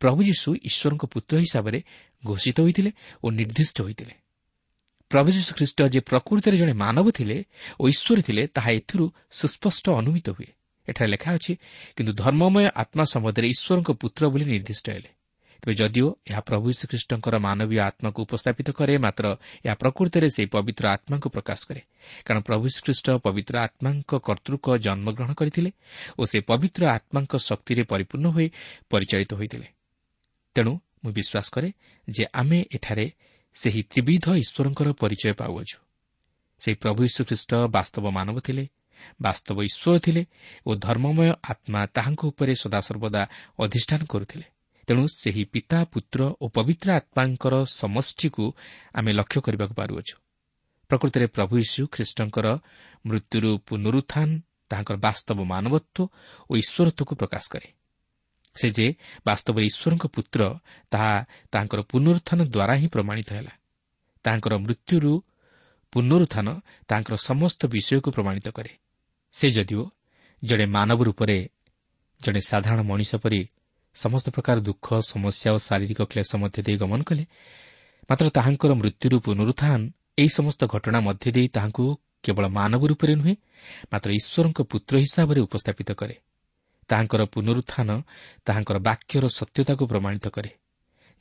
ପ୍ରଭୁ 0.03 0.21
ଯୀଶୁ 0.29 0.49
ଈଶ୍ୱରଙ୍କ 0.69 1.05
ପୁତ୍ର 1.15 1.35
ହିସାବରେ 1.45 1.79
ଘୋଷିତ 2.27 2.57
ହୋଇଥିଲେ 2.65 2.91
ଓ 3.23 3.27
ନିର୍ଦ୍ଦିଷ୍ଟ 3.39 3.77
ହୋଇଥିଲେ। 3.87 4.15
ପ୍ରଭୁ 5.11 5.29
ଯୀଶୁ 5.37 5.51
ଖ୍ରୀଷ୍ଟ 5.59 5.79
ଯେ 5.95 6.01
ପ୍ରକୃତିରେ 6.11 6.57
ଜଣେ 6.57 6.75
ମାନବ 6.85 7.07
ଥିଲେ 7.19 7.39
ଓ 7.81 7.83
ଈଶ୍ୱର 7.93 8.19
ଥିଲେ 8.27 8.43
ତାହା 8.57 8.71
ଏଥିରୁ 8.79 9.05
ସୁସ୍ପଷ୍ଟ 9.39 9.85
ଅନୁମିତ 10.01 10.27
ହୁଏ। 10.37 10.51
ଏଠାରେ 10.89 11.09
ଲେଖା 11.15 11.31
ଅଛି 11.39 11.53
କିନ୍ତୁ 11.97 12.13
ଧର୍ମମୟ 12.23 12.65
ଆତ୍ମା 12.83 13.05
ସମ୍ବନ୍ଧରେ 13.13 13.47
ଈଶ୍ୱରଙ୍କ 13.55 13.91
ପୁତ୍ର 14.03 14.23
ବୋଲି 14.33 14.45
ନିର୍ଦ୍ଦିଷ୍ଟ 14.45 14.87
ହେଲେ। 14.91 15.11
ତେବେ 15.63 15.75
ଯଦିଓ 15.79 16.09
ଏହା 16.31 16.41
ପ୍ରଭୁ 16.49 16.67
ଶ୍ରୀଖ୍ରୀଷ୍ଟଙ୍କର 16.79 17.35
ମାନବୀୟ 17.39 17.79
ଆତ୍ମାକୁ 17.89 18.19
ଉପସ୍ଥାପିତ 18.27 18.69
କରେ 18.79 18.95
ମାତ୍ର 18.99 19.25
ଏହା 19.67 19.75
ପ୍ରକୃତିରେ 19.75 20.29
ସେହି 20.35 20.49
ପବିତ୍ର 20.55 20.85
ଆତ୍ମାଙ୍କୁ 20.97 21.29
ପ୍ରକାଶ 21.37 21.61
କରେ। 21.69 21.83
କାରଣ 22.27 22.41
ପ୍ରଭୁ 22.49 22.65
ଶ୍ରୀଖ୍ରୀଷ୍ଟ 22.75 23.07
ପବିତ୍ର 23.27 23.55
ଆତ୍ମାଙ୍କ 23.67 24.11
କର୍ତ୍ତୃକ 24.29 24.67
ଜନ୍ମଗ୍ରହଣ 24.87 25.33
କରିଥିଲେ 25.39 25.71
ଓ 26.19 26.23
ସେ 26.27 26.39
ପବିତ୍ର 26.51 26.83
ଆତ୍ମାଙ୍କ 26.97 27.33
ଶକ୍ତିରେ 27.49 27.83
ପରିପୂର୍ଣ୍ଣ 27.93 28.27
ହୋଇ 28.35 28.47
ପରିଚାଳିତ 28.91 29.33
ହୋଇଥିଲେ। 29.39 29.67
ତେଣୁ 30.55 30.73
ମୁଁ 31.05 31.13
ବିଶ୍ୱାସ 31.13 31.47
କରେ 31.55 31.69
ଯେ 32.09 32.25
ଆମେ 32.33 32.59
ଏଠାରେ 32.77 33.07
ସେହି 33.57 33.83
ତ୍ରିବିଧ 33.83 34.27
ଈଶ୍ୱରଙ୍କର 34.43 34.89
ପରିଚୟ 34.93 35.35
ପାଉଅଛୁ। 35.35 35.79
ସେହି 36.61 36.77
ପ୍ରଭୁ 36.77 37.01
ଯୀଶୁଖ୍ରୀଷ୍ଟ 37.05 37.51
ବାସ୍ତବ 37.77 38.05
ମାନବ 38.11 38.37
ଥିଲେ 38.41 38.65
ବାସ୍ତବ 39.23 39.57
ଈଶ୍ୱର 39.63 39.99
ଥିଲେ 39.99 40.23
ଓ 40.67 40.71
ଧର୍ମମୟ 40.77 41.29
ଆତ୍ମା 41.43 41.81
ତାହାଙ୍କ 41.87 42.21
ଉପରେ 42.25 42.53
ସଦାସର୍ବଦା 42.55 43.23
ଅଧିଷ୍ଠାନ 43.59 44.01
କରୁଥିଲେ। 44.05 44.47
ତେଣୁ 44.89 45.05
ସେହି 45.15 45.45
ପିତା 45.45 45.79
ପୁତ୍ର 45.85 46.21
ଓ 46.43 46.45
ପବିତ୍ର 46.49 46.89
ଆତ୍ମାଙ୍କର 46.93 47.55
ସମଷ୍ଟିକୁ 47.81 48.45
ଆମେ 48.95 49.11
ଲକ୍ଷ୍ୟ 49.13 49.39
କରିବାକୁ 49.41 49.75
ପାରୁଅଛୁ। 49.75 50.15
ପ୍ରକୃତିରେ 50.91 51.27
ପ୍ରଭୁ 51.27 51.55
ଯୀଶୁ 51.59 51.83
ଖ୍ରୀଷ୍ଟଙ୍କର 51.87 52.47
ମୃତ୍ୟୁରୁ 53.07 53.51
ପୁନରୁତ୍ଥାନ 53.67 54.29
ତାହାଙ୍କର 54.71 54.97
ବାସ୍ତବ 54.97 55.39
ମାନବତ୍ୱ 55.45 56.01
ଓ 56.51 56.53
ଈଶ୍ୱରତ୍ୱକୁ 56.57 57.13
ପ୍ରକାଶ 57.15 57.45
କରେ। 57.53 57.69
ସେ 58.55 58.69
ଯେ 58.71 58.87
ବାସ୍ତବରେ 59.27 59.65
ଈଶ୍ୱରଙ୍କ 59.71 60.05
ପୁତ୍ର 60.07 60.41
ତାହା 60.91 61.13
ତାଙ୍କର 61.53 61.81
ପୁନରୁତ୍ଥାନ 61.91 62.41
ଦ୍ୱାରା 62.45 62.75
ହିଁ 62.75 62.89
ପ୍ରମାଣିତ 62.89 63.29
ହେଲା। 63.33 63.53
ତାହାଙ୍କର 64.25 64.55
ମୃତ୍ୟୁରୁ 64.65 65.13
ପୁନରୁତ୍ଥାନ 65.93 66.47
ତାଙ୍କର 66.89 67.15
ସମସ୍ତ 67.29 67.61
ବିଷୟକୁ 67.67 68.09
ପ୍ରମାଣିତ 68.11 68.47
କରେ। 68.49 68.73
ସେ 69.35 69.47
ଯଦିଓ 69.49 69.83
ଜଣେ 70.43 70.67
ମାନବ 70.67 71.01
ରୂପରେ 71.05 71.39
ଜଣେ 72.21 72.41
ସାଧାରଣ 72.41 72.81
ମଣିଷ 72.83 73.11
ପରି 73.15 73.41
ସମସ୍ତ 73.97 74.27
ପ୍ରକାର 74.31 74.57
ଦୁଃଖ 74.61 74.87
ସମସ୍ୟା 75.13 75.49
ଓ 75.53 75.59
ଶାରୀରିକ 75.59 76.01
କ୍ଲେଶ 76.03 76.31
ମଧ୍ୟ 76.43 76.59
ଦେଇ 76.67 76.77
ଗମନ 76.83 77.01
କଲେ 77.03 77.25
ମାତ୍ର 78.11 78.27
ତାହାଙ୍କର 78.37 78.73
ମୃତ୍ୟୁରୁ 78.81 79.17
ପୁନରୁତ୍ଥାନ 79.27 79.81
ଏହି 80.19 80.31
ସମସ୍ତ 80.39 80.61
ଘଟଣା 80.75 80.99
ମଧ୍ୟ 81.01 81.27
ଦେଇ 81.37 81.49
ତାହାଙ୍କୁ 81.57 81.85
କେବଳ 82.25 82.45
ମାନବ 82.59 82.83
ରୂପରେ 82.91 83.15
ନୁହେଁ 83.21 83.35
ମାତ୍ର 83.93 84.09
ଈଶ୍ୱରଙ୍କ 84.19 84.59
ପୁତ୍ର 84.71 84.95
ହିସାବରେ 85.05 85.41
ଉପସ୍ଥାପିତ 85.47 85.91
କରେ। 86.01 86.17
ତାହାଙ୍କର 86.89 87.23
ପୁନରୁତ୍ଥାନ 87.25 87.89
ତାହାଙ୍କର 88.47 88.77
ବାକ୍ୟର 88.79 89.25
ସତ୍ୟତାକୁ 89.39 89.83
ପ୍ରମାଣିତ 89.87 90.27
କରେ। 90.29 90.51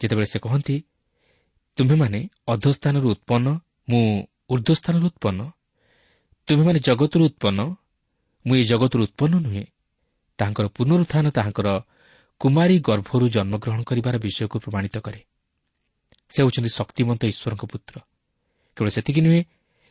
ଯେତେବେଳେ 0.02 0.28
ସେ 0.34 0.40
କହନ୍ତି 0.40 0.76
ତୁମ୍ଭେମାନେ 1.78 2.20
ଅଧସ୍ଥାନରୁ 2.48 3.08
ଉତ୍ପନ୍ନ 3.16 3.48
ମୁଁ 3.90 4.04
ଉର୍ଦ୍ଧ୍ୱସ୍ଥାନରୁ 4.50 5.06
ଉତ୍ପନ୍ନ। 5.06 5.40
ତୁମେମାନେ 6.48 6.80
ଜଗତରୁ 6.80 7.24
ଉତ୍ପନ୍ନ 7.26 7.60
ମୁଁ 8.46 8.56
ଏହି 8.56 8.66
ଜଗତରୁ 8.66 9.02
ଉତ୍ପନ୍ନ 9.04 9.34
ନୁହେଁ। 9.40 9.66
ତାହାଙ୍କର 10.40 10.66
ପୁନରୁତ୍ଥାନ 10.78 11.26
ତାହାଙ୍କର 11.30 11.68
କୁମାରୀ 12.42 12.76
ଗର୍ଭରୁ 12.80 13.26
ଜନ୍ମଗ୍ରହଣ 13.30 13.82
କରିବାର 13.84 14.16
ବିଷୟକୁ 14.18 14.58
ପ୍ରମାଣିତ 14.60 14.96
କରେ। 14.98 15.22
ସେ 16.32 16.38
ହେଉଛନ୍ତି 16.44 16.70
ଶକ୍ତିମନ୍ତ 16.70 17.22
ଈଶ୍ୱରଙ୍କ 17.34 17.64
ପୁତ୍ର। 17.72 17.96
କେବଳ 18.78 18.90
ସେତିକି 18.90 19.22
ନୁହେଁ 19.22 19.42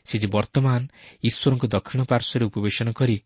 ସେ 0.06 0.16
ଯେ 0.18 0.28
ବର୍ତ୍ତମାନ 0.36 0.80
ଈଶ୍ୱରଙ୍କ 1.22 1.64
ଦକ୍ଷିଣ 1.74 2.00
ପାର୍ଶ୍ୱରେ 2.10 2.44
ଉପବେଶନ 2.50 2.88
କରି 2.92 3.16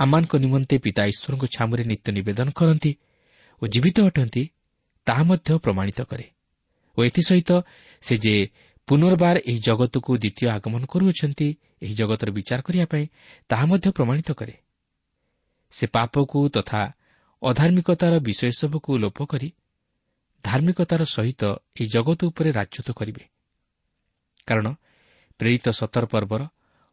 ଆମମାନଙ୍କ 0.00 0.34
ନିମନ୍ତେ 0.36 0.76
ପିତା 0.78 1.02
ଈଶ୍ୱରଙ୍କ 1.12 1.44
ଛାମୁରେ 1.56 1.84
ନିତ୍ୟ 1.84 2.08
ନିବେଦନ 2.12 2.48
କରନ୍ତି 2.50 2.92
ଓ 3.62 3.64
ଜୀବିତ 3.66 3.96
ଅଟନ୍ତି 4.08 4.42
ତାହା 5.06 5.22
ମଧ୍ୟ 5.22 5.58
ପ୍ରମାଣିତ 5.58 5.98
କରେ। 6.02 6.26
ଓ 6.96 6.98
ଏଥିସହିତ 7.04 7.50
ସେ 8.02 8.14
ଯେ 8.16 8.34
ପୁନର୍ବାର 8.88 9.36
ଏହି 9.50 9.58
ଜଗତକୁ 9.58 10.10
ଦ୍ୱିତୀୟ 10.18 10.46
ଆଗମନ 10.48 10.82
କରୁଅଛନ୍ତି 10.86 11.48
ଏହି 11.82 11.94
ଜଗତର 11.94 12.28
ବିଚାର 12.30 12.60
କରିବା 12.62 12.86
ପାଇଁ 12.86 13.04
ତାହା 13.48 13.64
ମଧ୍ୟ 13.66 13.88
ପ୍ରମାଣିତ 13.90 14.28
କରେ। 14.32 14.54
ସେ 15.72 15.84
ପାପକୁ 15.86 16.38
ତଥା 16.48 16.82
ଅଧାର୍ମିକତାର 17.42 18.14
ବିଷୟସବୁକୁ 18.18 18.90
ଲୋପ 18.98 19.18
କରି 19.24 19.48
ଧାର୍ମିକତାର 20.44 21.02
ସହିତ 21.04 21.42
ଏହି 21.76 21.86
ଜଗତ 21.86 22.20
ଉପରେ 22.30 22.50
ରାଜତ୍ୱ 22.52 22.92
କରିବେ। 22.92 23.24
କାରଣ 24.48 24.66
ପ୍ରେରିତ 25.40 25.66
ସତର 25.68 26.04
ପର୍ବର 26.06 26.42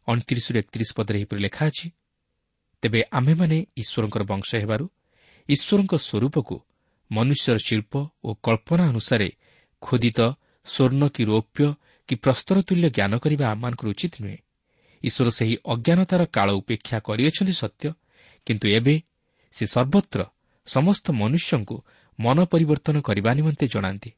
ଅଣତିରିଶରୁ 0.08 0.56
ଏକତିରିଶ 0.58 0.90
ପଦରେ 0.96 1.16
ଏହିପରି 1.18 1.40
ଲେଖା 1.40 1.62
ଅଛି 1.66 1.86
ତେବେ 2.84 3.00
ଆମ୍ଭେମାନେ 3.18 3.58
ଈଶ୍ୱରଙ୍କର 3.80 4.22
ବଂଶ 4.32 4.48
ହେବାରୁ 4.62 4.84
ଈଶ୍ୱରଙ୍କ 5.48 5.92
ସ୍ୱରୂପକୁ 6.06 6.56
ମନୁଷ୍ୟର 7.10 7.56
ଶିଳ୍ପ 7.66 7.92
ଓ 8.24 8.28
କଳ୍ପନା 8.44 8.84
ଅନୁସାରେ 8.92 9.28
ଖୋଦିତ 9.82 10.20
ସ୍ୱର୍ଣ୍ଣ 10.66 11.02
କି 11.14 11.22
ରୌପ୍ୟ 11.24 11.66
କି 12.08 12.14
ପ୍ରସ୍ତର 12.24 12.56
ତୁଲ୍ୟ 12.68 12.86
ଜ୍ଞାନ 12.96 13.12
କରିବା 13.24 13.44
ଆମମାନଙ୍କର 13.52 13.86
ଉଚିତ 13.88 14.14
ନୁହେଁ। 14.20 14.38
ଈଶ୍ୱର 15.04 15.28
ସେହି 15.38 15.54
ଅଜ୍ଞାନତାର 15.72 16.22
କାଳ 16.36 16.48
ଉପେକ୍ଷା 16.60 16.96
କରିଅଛନ୍ତି 17.08 17.54
ସତ୍ୟ 17.62 17.84
କିନ୍ତୁ 18.46 18.66
ଏବେ 18.78 18.94
ସେ 19.54 19.64
ସର୍ବତ୍ର 19.74 20.20
ସମସ୍ତ 20.66 21.06
ମନୁଷ୍ୟଙ୍କୁ 21.20 21.76
ମନ 22.18 22.36
ପରିବର୍ତ୍ତନ 22.52 22.96
କରିବା 23.00 23.30
ନିମନ୍ତେ 23.38 23.66
ଜଣାନ୍ତି। 23.66 24.10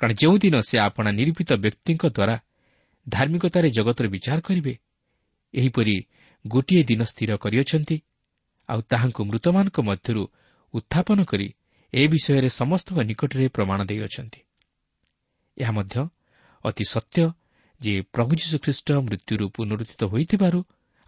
କାରଣ 0.00 0.12
ଯେଉଁଦିନ 0.20 0.54
ସେ 0.68 0.76
ଆପଣା 0.88 1.10
ନିରୂପିତ 1.18 1.50
ବ୍ୟକ୍ତିଙ୍କ 1.64 2.04
ଦ୍ୱାରା 2.16 2.36
ଧାର୍ମିକତାରେ 3.06 3.68
ଜଗତର 3.70 4.06
ବିଚାର 4.14 4.38
କରିବେ 4.40 4.74
ଏହିପରି 5.54 5.96
ଗୋଟିଏ 6.46 6.82
ଦିନ 6.82 7.02
ସ୍ଥିର 7.02 7.36
କରିଅଛନ୍ତି 7.36 7.96
ଆଉ 8.68 8.80
ତାହାଙ୍କୁ 8.80 9.24
ମୃତମାନଙ୍କ 9.24 9.80
ମଧ୍ୟରୁ 9.80 10.22
ଉତ୍ଥାପନ 10.74 11.18
କରି 11.24 11.54
ଏ 11.94 12.08
ବିଷୟରେ 12.08 12.48
ସମସ୍ତଙ୍କ 12.48 12.98
ନିକଟରେ 13.02 13.48
ପ୍ରମାଣ 13.48 13.78
ଦେଇଅଛନ୍ତି। 13.84 14.40
ଏହା 15.58 15.72
ମଧ୍ୟ 15.72 16.08
ଅତି 16.64 16.84
ସତ୍ୟ 16.84 17.30
ଯେ 17.80 17.92
ପ୍ରଭୁ 18.00 18.32
ଯୀଶୁଖ୍ରୀଷ୍ଟ 18.36 18.88
ମୃତ୍ୟୁରୁ 18.92 19.44
ପୁନରୁଦ୍ଧିତ 19.48 20.02
ହୋଇଥିବାରୁ 20.04 20.60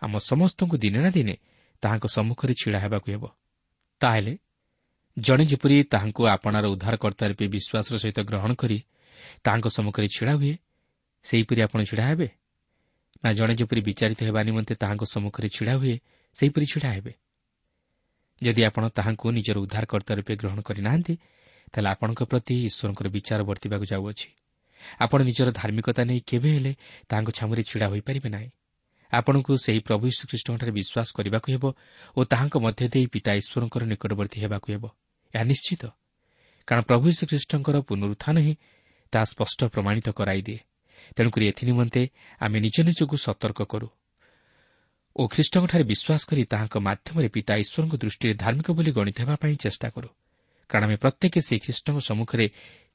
ଆମ 0.02 0.12
ସମସ୍ତଙ୍କୁ 0.18 0.76
ଦିନେ 0.78 0.98
ନା 0.98 1.10
ଦିନେ 1.10 1.34
ତାହାଙ୍କ 1.82 2.06
ସମ୍ମୁଖରେ 2.06 2.54
ଛିଡ଼ା 2.54 2.78
ହେବାକୁ 2.78 3.08
ହେବ। 3.12 3.24
ତାହେଲେ 4.00 4.38
ଜଣେ 5.18 5.44
ଯେପରି 5.44 5.76
ତାହାଙ୍କୁ 5.82 6.22
ଆପଣାର 6.26 6.64
ଉଦ୍ଧାରକର୍ତ୍ତା 6.66 7.24
ରୂପେ 7.26 7.46
ବିଶ୍ୱାସର 7.48 7.94
ସହିତ 7.98 8.18
ଗ୍ରହଣ 8.20 8.50
କରି 8.54 8.78
ତାହାଙ୍କ 9.44 9.66
ସମ୍ମୁଖରେ 9.68 10.08
ଛିଡ଼ା 10.16 10.34
ହୁଏ 10.34 10.54
ସେହିପରି 11.22 11.60
ଆପଣ 11.62 11.80
ଛିଡ଼ା 11.90 12.04
ହେବେ? 12.08 12.28
ନା 13.24 13.32
ଜଣେ 13.32 13.54
ଯେପରି 13.54 13.80
ବିଚାରିତ 13.80 14.20
ହେବା 14.22 14.40
ନିମନ୍ତେ 14.42 14.74
ତାହାଙ୍କ 14.74 15.04
ସମ୍ମୁଖରେ 15.04 15.48
ଛିଡ଼ା 15.48 15.74
ହୁଏ 15.74 15.96
ସେହିପରି 16.36 16.66
ଛିଡ଼ା 16.66 16.90
ହେବେ। 16.92 17.12
ଯଦି 18.42 18.62
ଆପଣ 18.64 18.88
ତାହାଙ୍କୁ 18.88 19.26
ନିଜର 19.30 19.56
ଉଦ୍ଧାରକର୍ତ୍ତା 19.58 20.12
ରୂପେ 20.14 20.34
ଗ୍ରହଣ 20.36 20.60
କରିନାହାନ୍ତି 20.60 21.14
ତାହେଲେ 21.72 21.88
ଆପଣଙ୍କ 21.88 22.20
ପ୍ରତି 22.22 22.54
ଈଶ୍ୱରଙ୍କର 22.64 23.08
ବିଚାର 23.08 23.40
ବର୍ତ୍ତିବାକୁ 23.42 23.84
ଯାଉଅଛି। 23.84 24.28
ଆପଣ 25.00 25.18
ନିଜର 25.22 25.48
ଧାର୍ମିକତା 25.50 26.02
ନେଇ 26.04 26.20
କେବେ 26.26 26.50
ହେଲେ 26.54 26.72
ତାହାଙ୍କ 27.08 27.30
ଛାମୁରେ 27.30 27.62
ଛିଡ଼ା 27.62 27.86
ହୋଇପାରିବେ 27.88 28.28
ନାହିଁ। 28.28 28.50
ଆପଣଙ୍କୁ 29.12 29.52
ସେହି 29.64 29.80
ପ୍ରଭୁ 29.80 30.04
ଶ୍ରୀକୃଷ୍ଣଙ୍କଠାରେ 30.10 30.72
ବିଶ୍ୱାସ 30.72 31.08
କରିବାକୁ 31.16 31.48
ହେବ 31.52 31.64
ଓ 32.16 32.20
ତାହାଙ୍କ 32.24 32.54
ମଧ୍ୟ 32.58 32.88
ଦେଇ 32.88 33.06
ପିତା 33.06 33.32
ଈଶ୍ୱରଙ୍କର 33.34 33.82
ନିକଟବର୍ତ୍ତୀ 33.84 34.38
ହେବାକୁ 34.40 34.66
ହେବ। 34.72 34.84
ଏହା 35.34 35.44
ନିଶ୍ଚିତ। 35.44 35.82
କାରଣ 36.68 36.82
ପ୍ରଭୁ 36.82 37.06
ଶ୍ରୀଖ୍ରୀଷ୍ଟଙ୍କର 37.12 37.76
ପୁନରୁତ୍ଥାନ 37.80 38.36
ହିଁ 38.38 38.54
ତାହା 39.12 39.24
ସ୍ପଷ୍ଟ 39.24 39.60
ପ୍ରମାଣିତ 39.64 40.08
କରାଇଦିଏ। 40.08 40.58
ତେଣୁକରି 41.16 41.44
ଏଥି 41.50 41.64
ନିମନ୍ତେ 41.66 42.02
ଆମେ 42.40 42.58
ନିଜ 42.60 42.76
ନିଜକୁ 42.88 43.14
ସତର୍କ 43.16 43.60
କରୁ। 43.64 43.88
ଓ 45.16 45.22
ଖ୍ରୀଷ୍ଟଙ୍କଠାରେ 45.28 45.84
ବିଶ୍ୱାସ 45.84 46.22
କରି 46.30 46.42
ତାହାଙ୍କ 46.44 46.76
ମାଧ୍ୟମରେ 46.78 47.28
ପିତା 47.28 47.54
ଈଶ୍ୱରଙ୍କ 47.62 47.94
ଦୃଷ୍ଟିରେ 48.02 48.34
ଧାର୍ମିକ 48.34 48.68
ବୋଲି 48.70 48.90
ଗଣିତ 48.92 49.18
ହେବା 49.22 49.36
ପାଇଁ 49.42 49.54
ଚେଷ୍ଟା 49.64 49.88
କରୁ। 49.90 50.08
କାରଣ 50.70 50.84
ଆମେ 50.84 50.96
ପ୍ରତ୍ୟେକ 50.96 51.34
ସେହି 51.38 51.60
ଖ୍ରୀଷ୍ଟଙ୍କ 51.64 51.98
ସମ୍ମୁଖରେ 52.08 52.46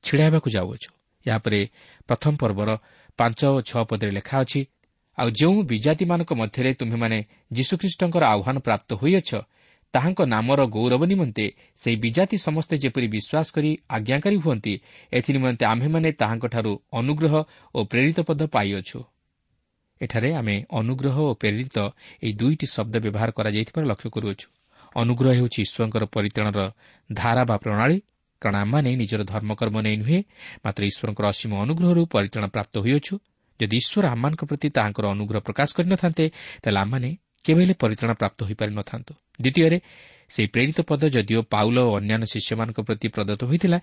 ଛିଡ଼ା 0.04 0.24
ହେବାକୁ 0.28 0.48
ଯାଉଅଛୁ। 0.56 0.90
ଏହାପରେ 1.26 1.60
ପ୍ରଥମ 2.08 2.34
ପର୍ବର 2.42 2.70
ପାଞ୍ଚ 3.20 3.40
ଓ 3.46 3.58
ଛଅ 3.70 3.82
ପଦରେ 3.90 4.12
ଲେଖା 4.12 4.36
ଅଛି 4.44 4.62
ଆଉ 5.18 5.30
ଯେଉଁ 5.30 5.58
ବିଜାତିମାନଙ୍କ 5.64 6.32
ମଧ୍ୟରେ 6.34 6.72
ତୁମ୍ଭେମାନେ 6.74 7.18
ଯୀଶୁଖ୍ରୀଷ୍ଟଙ୍କର 7.54 8.24
ଆହ୍ୱାନ 8.34 8.58
ପ୍ରାପ୍ତ 8.60 8.90
ହୋଇଅଛ 8.94 9.30
ତାହାଙ୍କ 9.94 10.20
ନାମର 10.26 10.60
ଗୌରବ 10.76 11.02
ନିମନ୍ତେ 11.06 11.46
ସେହି 11.82 11.98
ବିଜାତି 12.04 12.38
ସମସ୍ତେ 12.38 12.76
ଯେପରି 12.84 13.08
ବିଶ୍ୱାସ 13.16 13.48
କରି 13.56 13.72
ଆଜ୍ଞାକାରୀ 13.96 14.38
ହୁଅନ୍ତି 14.44 14.74
ଏଥିନିମନ୍ତେ 15.14 15.64
ଆମ୍ଭେମାନେ 15.66 16.10
ତାହାଙ୍କଠାରୁ 16.22 16.72
ଅନୁଗ୍ରହ 17.00 17.34
ଓ 17.76 17.80
ପ୍ରେରିତ 17.92 18.18
ପଦ 18.28 18.42
ପାଇଅଛୁ। 18.56 19.00
ଏଠାରେ 20.02 20.30
ଆମେ 20.34 20.56
ଅନୁଗ୍ରହ 20.80 21.16
ଓ 21.30 21.34
ପ୍ରେରିତ 21.42 21.78
ଏହି 22.24 22.34
ଦୁଇଟି 22.34 22.66
ଶବ୍ଦ 22.76 22.96
ବ୍ୟବହାର 23.06 23.30
କରାଯାଇଥିବାର 23.38 23.84
ଲକ୍ଷ୍ୟ 23.92 24.10
କରୁଅଛୁ। 24.16 24.48
ଅନୁଗ୍ରହ 24.96 25.32
ହେଉଛି 25.38 25.60
ଈଶ୍ୱରଙ୍କର 25.66 26.04
ପରିତ୍ରାଣର 26.16 26.60
ଧାରା 27.10 27.44
ବା 27.50 27.56
ପ୍ରଣାଳୀ। 27.64 27.98
କାରଣ 28.42 28.56
ଆମମାନେ 28.64 28.90
ନିଜର 29.02 29.22
ଧର୍ମକର୍ମ 29.34 29.76
ନେଇ 29.86 29.98
ନୁହେଁ 30.02 30.20
ମାତ୍ର 30.66 30.82
ଈଶ୍ୱରଙ୍କର 30.92 31.26
ଅସୀମ 31.34 31.52
ଅନୁଗ୍ରହରୁ 31.64 32.02
ପରିତ୍ରାଣ 32.14 32.46
ପ୍ରାପ୍ତ 32.56 32.76
ହୋଇଅଛୁ। 32.86 33.14
ଯଦି 33.60 33.76
ଈଶ୍ୱର 33.82 34.06
ଆମମାନଙ୍କ 34.14 34.42
ପ୍ରତି 34.50 34.68
ତାହାଙ୍କର 34.78 35.06
ଅନୁଗ୍ରହ 35.16 35.40
ପ୍ରକାଶ 35.48 35.70
କରିନଥାନ୍ତେ 35.78 36.26
ତାହେଲେ 36.64 36.80
ଆମମାନେ 36.84 37.10
କେବେ 37.46 37.62
ହେଲେ 37.64 37.74
ପରିତ୍ରାଣ 37.74 38.12
ପ୍ରାପ୍ତ 38.14 38.40
ହୋଇପାରିନଥାନ୍ତୁ। 38.44 39.14
ଦ୍ୱିତୀୟରେ 39.42 39.78
ସେହି 40.30 40.48
ପ୍ରେରିତ 40.48 40.80
ପଦ 40.82 41.02
ଯଦିଓ 41.16 41.42
ପାଉଲ 41.54 41.78
ଓ 41.80 41.92
ଅନ୍ୟାନ୍ୟ 42.00 42.26
ଶିଷ୍ୟମାନଙ୍କ 42.26 42.80
ପ୍ରତି 42.80 43.08
ପ୍ରଦତ୍ତ 43.08 43.42
ହୋଇଥିଲା 43.44 43.80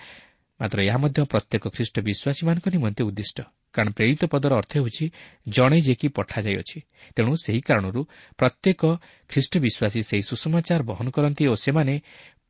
ମାତ୍ର 0.61 0.79
ଏହା 0.83 0.99
ମଧ୍ୟ 0.99 1.20
ପ୍ରତ୍ୟେକ 1.25 1.64
ଖ୍ରୀଷ୍ଟ 1.68 1.96
ବିଶ୍ୱାସୀମାନଙ୍କ 2.01 2.66
ନିମନ୍ତେ 2.68 3.03
ଉଦ୍ଦିଷ୍ଟ। 3.05 3.38
କାରଣ 3.75 3.90
ପ୍ରେରିତ 3.92 4.23
ପଦର 4.25 4.53
ଅର୍ଥ 4.61 4.73
ହେଉଛି 4.77 5.05
ଜଣେ 5.49 5.79
ଯେ 5.81 5.94
ପଠାଯାଇଅଛି। 6.09 6.79
ତେଣୁ 7.16 7.33
ସେହି 7.44 7.61
କାରଣରୁ 7.61 8.01
ପ୍ରତ୍ୟେକ 8.37 8.83
ଖ୍ରୀଷ୍ଟ 9.29 9.53
ବିଶ୍ୱାସୀ 9.59 10.01
ସେହି 10.03 10.23
ସୁସମାଚାର 10.23 10.81
ବହନ 10.83 11.07
କରନ୍ତି 11.11 11.44
ଓ 11.46 11.55
ସେମାନେ 11.55 11.94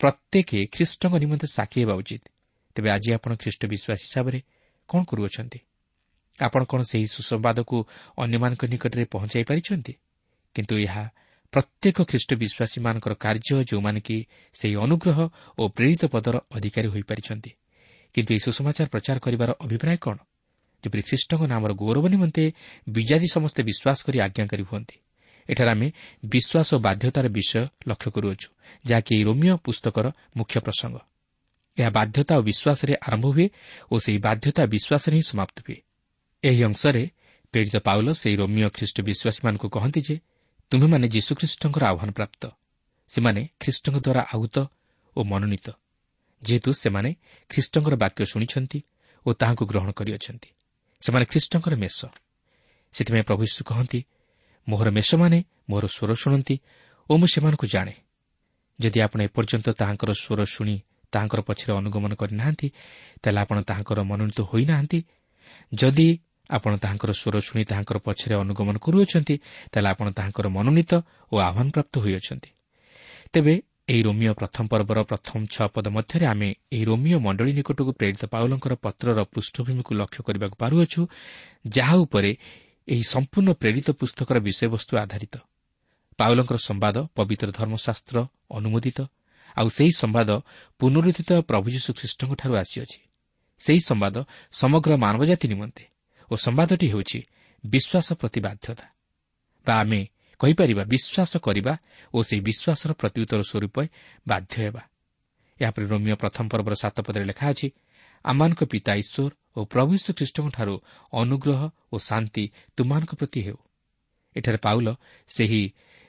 ପ୍ରତ୍ୟେକ 0.00 0.50
ଖ୍ରୀଷ୍ଟଙ୍କ 0.74 1.14
ନିମନ୍ତେ 1.18 1.46
ସାକ୍ଷୀ 1.46 1.78
ହେବା 1.80 1.94
ଉଚିତ। 1.94 2.22
ତେବେ 2.74 2.88
ଆଜି 2.90 3.08
ଆପଣ 3.14 3.30
ଖ୍ରୀଷ୍ଟ 3.36 3.62
ବିଶ୍ୱାସ 3.66 3.98
ହିସାବରେ 4.06 4.38
କ'ଣ 4.88 5.00
କରୁଅଛନ୍ତି? 5.04 5.58
ଆପଣ 6.40 6.64
କ'ଣ 6.64 6.80
ସେହି 6.82 7.06
ସୁସମ୍ବାଦକୁ 7.06 7.76
ଅନ୍ୟମାନଙ୍କ 8.18 8.62
ନିକଟରେ 8.64 9.04
ପହଞ୍ଚାଇ 9.04 9.44
ପାରିଛନ୍ତି? 9.44 9.92
କିନ୍ତୁ 10.54 10.74
ଏହା 10.78 11.04
ପ୍ରତ୍ୟେକ 11.52 12.02
ଖ୍ରୀଷ୍ଟ 12.02 12.30
ବିଶ୍ୱାସୀମାନଙ୍କର 12.34 13.14
କାର୍ଯ୍ୟ 13.14 13.64
ଯେଉଁମାନେ 13.64 14.00
କି 14.00 14.16
ସେହି 14.54 14.76
ଅନୁଗ୍ରହ 14.76 15.18
ଓ 15.58 15.62
ପ୍ରେରିତ 15.68 16.02
ପଦର 16.06 16.36
ଅଧିକାରୀ 16.52 16.88
ହୋଇପାରିଛନ୍ତି। 16.88 17.50
କିନ୍ତୁ 18.14 18.30
ଏହି 18.34 18.40
ସୁସମାଚାର 18.40 18.86
ପ୍ରଚାର 18.86 19.18
କରିବାର 19.18 19.50
ଅଭିପ୍ରାୟ 19.60 19.96
କ'ଣ? 19.96 20.16
ଯେପରି 20.84 21.02
ଖ୍ରୀଷ୍ଟଙ୍କ 21.02 21.42
ନାମର 21.46 21.72
ଗୌରବ 21.72 22.04
ନିମନ୍ତେ 22.08 22.44
ବିଜାତି 22.88 23.26
ସମସ୍ତେ 23.26 23.60
ବିଶ୍ୱାସ 23.62 23.98
କରି 24.06 24.18
ଆଜ୍ଞାକାରୀ 24.20 24.62
ହୁଅନ୍ତି। 24.62 24.96
ଏଠାରେ 25.48 25.70
ଆମେ 25.70 25.88
ବିଶ୍ୱାସ 26.26 26.68
ଓ 26.74 26.78
ବାଧ୍ୟତାର 26.78 27.26
ବିଷୟ 27.28 27.62
ଲକ୍ଷ୍ୟ 27.88 28.10
କରୁଅଛୁ 28.10 28.48
ଯାହାକି 28.86 29.10
ଏହି 29.14 29.24
ରୋମିଓ 29.24 29.56
ପୁସ୍ତକର 29.56 30.06
ମୁଖ୍ୟ 30.36 30.60
ପ୍ରସଙ୍ଗ। 30.60 30.96
ଏହା 31.78 31.90
ବାଧ୍ୟତା 31.90 32.32
ଓ 32.38 32.42
ବିଶ୍ୱାସରେ 32.42 32.94
ଆରମ୍ଭ 33.06 33.26
ହୁଏ 33.26 33.46
ଓ 33.90 33.94
ସେହି 33.98 34.18
ବାଧ୍ୟତା 34.18 34.62
ବିଶ୍ୱାସରେ 34.66 35.14
ହିଁ 35.16 35.22
ସମାପ୍ତ 35.22 35.56
ହୁଏ। 35.66 35.78
ଏହି 36.42 36.60
ଅଂଶରେ 36.64 37.02
ପ୍ରେରିତ 37.52 37.76
ପାଉଲ 37.76 38.08
ସେହି 38.12 38.36
ରୋମିଓ 38.36 38.68
ଖ୍ରୀଷ୍ଟ 38.68 38.96
ବିଶ୍ୱାସୀମାନଙ୍କୁ 39.00 39.68
କହନ୍ତି 39.68 40.00
ଯେ 40.00 40.16
ତୁମେମାନେ 40.72 41.06
ଯୀଶୁଖ୍ରୀଷ୍ଟଙ୍କର 41.08 41.82
ଆହ୍ୱାନ 41.84 42.10
ପ୍ରାପ୍ତ 42.10 42.42
ସେମାନେ 43.10 43.40
ଖ୍ରୀଷ୍ଟଙ୍କ 43.60 43.96
ଦ୍ୱାରା 44.06 44.22
ଆହୁତ 44.34 44.56
ଓ 45.16 45.20
ମନୋନୀତ। 45.24 45.66
ଯେହେତୁ 46.42 46.70
ସେମାନେ 46.72 47.10
ଖ୍ରୀଷ୍ଟଙ୍କର 47.50 47.94
ବାକ୍ୟ 47.96 48.20
ଶୁଣିଛନ୍ତି 48.32 48.78
ଓ 49.26 49.28
ତାହାକୁ 49.32 49.62
ଗ୍ରହଣ 49.66 49.90
କରିଅଛନ୍ତି। 49.90 50.48
ସେମାନେ 51.02 51.24
ଖ୍ରୀଷ୍ଟଙ୍କର 51.24 51.74
ମେଷ। 51.76 51.98
ସେଥିପାଇଁ 52.94 53.24
ପ୍ରଭୁ 53.28 53.42
ଯୀଶୁ 53.44 53.62
କହନ୍ତି 53.64 54.00
ମୋହର 54.68 54.88
ମେଷମାନେ 54.90 55.38
ମୋହର 55.70 55.86
ସ୍ୱର 55.86 56.10
ଶୁଣନ୍ତି 56.22 56.54
ଓ 57.10 57.12
ମୁଁ 57.16 57.26
ସେମାନଙ୍କୁ 57.34 57.66
ଜାଣେ। 57.66 57.94
ଯଦି 58.78 58.98
ଆପଣ 59.00 59.18
ଏପର୍ଯ୍ୟନ୍ତ 59.28 59.68
ତାହାଙ୍କର 59.80 60.10
ସ୍ୱର 60.22 60.40
ଶୁଣି 60.54 60.74
ତାହାଙ୍କର 61.12 61.40
ପଛରେ 61.40 61.72
ଅନୁଗମନ 61.80 62.12
କରିନାହାନ୍ତି 62.14 62.68
ତାହେଲେ 63.22 63.38
ଆପଣ 63.42 63.56
ତାହାଙ୍କର 63.68 63.98
ମନୋନୀତ 64.10 64.40
ହୋଇନାହାନ୍ତି। 64.40 64.98
ଯଦି 65.74 66.08
ଆପଣ 66.50 66.72
ତାହାଙ୍କର 66.76 67.10
ସ୍ୱର 67.12 67.36
ଶୁଣି 67.40 67.64
ତାହାଙ୍କର 67.64 67.98
ପଛରେ 67.98 68.34
ଅନୁଗମନ 68.34 68.76
କରୁଅଛନ୍ତି 68.76 69.34
ତାହେଲେ 69.72 69.88
ଆପଣ 69.88 70.06
ତାହାଙ୍କର 70.18 70.46
ମନୋନୀତ 70.48 70.92
ଓ 71.32 71.36
ଆହ୍ୱାନପ୍ରାପ୍ତ 71.38 71.94
ହୋଇଅଛନ୍ତି। 71.98 72.50
ତେବେ 73.32 73.54
ଏହି 73.88 74.02
ରୋମିଓ 74.02 74.32
ପ୍ରଥମ 74.34 74.64
ପର୍ବର 74.72 74.98
ପ୍ରଥମ 75.02 75.38
ଛଅ 75.46 75.66
ପଦ 75.74 75.86
ମଧ୍ୟରେ 75.88 76.24
ଆମେ 76.26 76.48
ଏହି 76.72 76.84
ରୋମିଓ 76.84 77.18
ମଣ୍ଡଳୀ 77.18 77.52
ନିକଟକୁ 77.52 77.92
ପ୍ରେରିତ 77.92 78.22
ପାଉଲଙ୍କର 78.26 78.72
ପତ୍ରର 78.82 79.18
ପୃଷ୍ଠଭୂମିକୁ 79.34 79.92
ଲକ୍ଷ୍ୟ 79.94 80.20
କରିବାକୁ 80.26 80.56
ପାରୁଅଛୁ 80.62 81.00
ଯାହା 81.68 81.94
ଉପରେ 81.94 82.30
ଏହି 82.88 83.04
ସମ୍ପୂର୍ଣ୍ଣ 83.12 83.50
ପ୍ରେରିତ 83.52 83.86
ପୁସ୍ତକର 83.90 84.36
ବିଷୟବସ୍ତୁ 84.40 84.92
ଆଧାରିତ। 84.96 85.34
ପାଉଲଙ୍କର 86.18 86.56
ସମ୍ବାଦ 86.68 86.96
ପବିତ୍ର 87.16 87.48
ଧର୍ମଶାସ୍ତ୍ର 87.50 88.16
ଅନୁମୋଦିତ 88.50 88.98
ଆଉ 89.56 89.68
ସେହି 89.68 89.92
ସମ୍ବାଦ 90.02 90.30
ପୁନରୁଦ୍ଧିତ 90.80 91.30
ପ୍ରଭୁ 91.40 91.66
ଯୀଶୁ 91.74 91.90
ଖ୍ରୀଷ୍ଟଙ୍କଠାରୁ 91.98 92.54
ଆସିଅଛି। 92.62 93.00
ସେହି 93.60 93.80
ସମ୍ବାଦ 93.80 94.16
ସମଗ୍ର 94.52 94.90
ମାନବଜାତି 94.96 95.46
ନିମନ୍ତେ। 95.48 95.89
ଓ 96.30 96.34
ସମ୍ବାଦଟି 96.36 96.86
ହେଉଛି 96.88 97.20
ବିଶ୍ୱାସ 97.64 98.08
ପ୍ରତି 98.14 98.40
ବାଧ୍ୟତା। 98.40 98.86
ବା 99.66 99.74
ଆମେ 99.80 100.00
କହିପାରିବା 100.40 100.82
ବିଶ୍ୱାସ 100.84 101.32
କରିବା 101.38 101.72
ଓ 102.14 102.18
ସେହି 102.22 102.42
ବିଶ୍ୱାସର 102.48 102.90
ପ୍ରତ୍ୟୁତ୍ତର 102.92 103.40
ସ୍ୱରୂପ 103.42 103.76
ବାଧ୍ୟ 104.28 104.54
ହେବା। 104.62 104.82
ଏହାପରେ 105.60 105.84
ରୋମିଓ 105.86 106.16
ପ୍ରଥମ 106.16 106.44
ପର୍ବର 106.48 106.74
ସାତ 106.74 106.96
ପଦରେ 107.00 107.24
ଲେଖା 107.24 107.46
ଅଛି 107.50 107.68
ଆମମାନଙ୍କ 108.24 108.62
ପିତା 108.64 108.92
ଈଶ୍ୱର 108.94 109.32
ଓ 109.56 109.60
ପ୍ରଭୁ 109.64 109.92
ଶ୍ରୀଖ୍ରୀଷ୍ଟଙ୍କଠାରୁ 110.04 110.74
ଅନୁଗ୍ରହ 111.12 111.60
ଓ 111.92 111.96
ଶାନ୍ତି 111.98 112.44
ତୁମମାନଙ୍କ 112.76 113.12
ପ୍ରତି 113.14 113.40
ହେଉ। 113.40 113.58
ଏଠାରେ 114.36 114.56
ପାଉଲ 114.56 114.88
ସେହି 115.28 115.62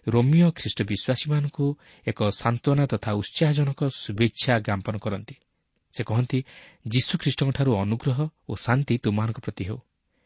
ରୋମିଓ 0.07 0.47
ଖ୍ରୀଷ୍ଟ 0.51 0.79
ବିଶ୍ୱାସୀମାନଙ୍କୁ 0.81 1.65
ଏକ 2.07 2.19
ସାନ୍ତ୍ୱନା 2.41 2.85
ତଥା 2.85 3.11
ଉତ୍ସାହଜନକ 3.13 3.79
ଶୁଭେଚ୍ଛା 3.95 4.53
ଜ୍ଞାପନ 4.59 4.95
କରନ୍ତି। 4.97 5.35
ସେ 5.93 6.01
କହନ୍ତି 6.03 6.39
ଯୀଶୁଖ୍ରୀଷ୍ଟଙ୍କଠାରୁ 6.87 7.71
ଅନୁଗ୍ରହ 7.75 8.19
ଓ 8.49 8.53
ଶାନ୍ତି 8.55 8.95
ତୁମମାନଙ୍କ 8.97 9.39
ପ୍ରତି 9.39 9.63
ହେଉ। 9.63 9.79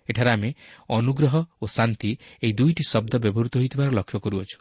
ଏଠାରେ 0.10 0.32
ଆମେ 0.32 0.50
ଅନୁଗ୍ରହ 0.90 1.34
ଓ 1.62 1.66
ଶାନ୍ତି 1.68 2.12
ଏହି 2.44 2.54
ଦୁଇଟି 2.54 2.84
ଶବ୍ଦ 2.88 3.14
ବ୍ୟବହୃତ 3.24 3.54
ହୋଇଥିବାର 3.58 3.90
ଲକ୍ଷ୍ୟ 3.92 4.20
କରୁଅଛୁ 4.20 4.58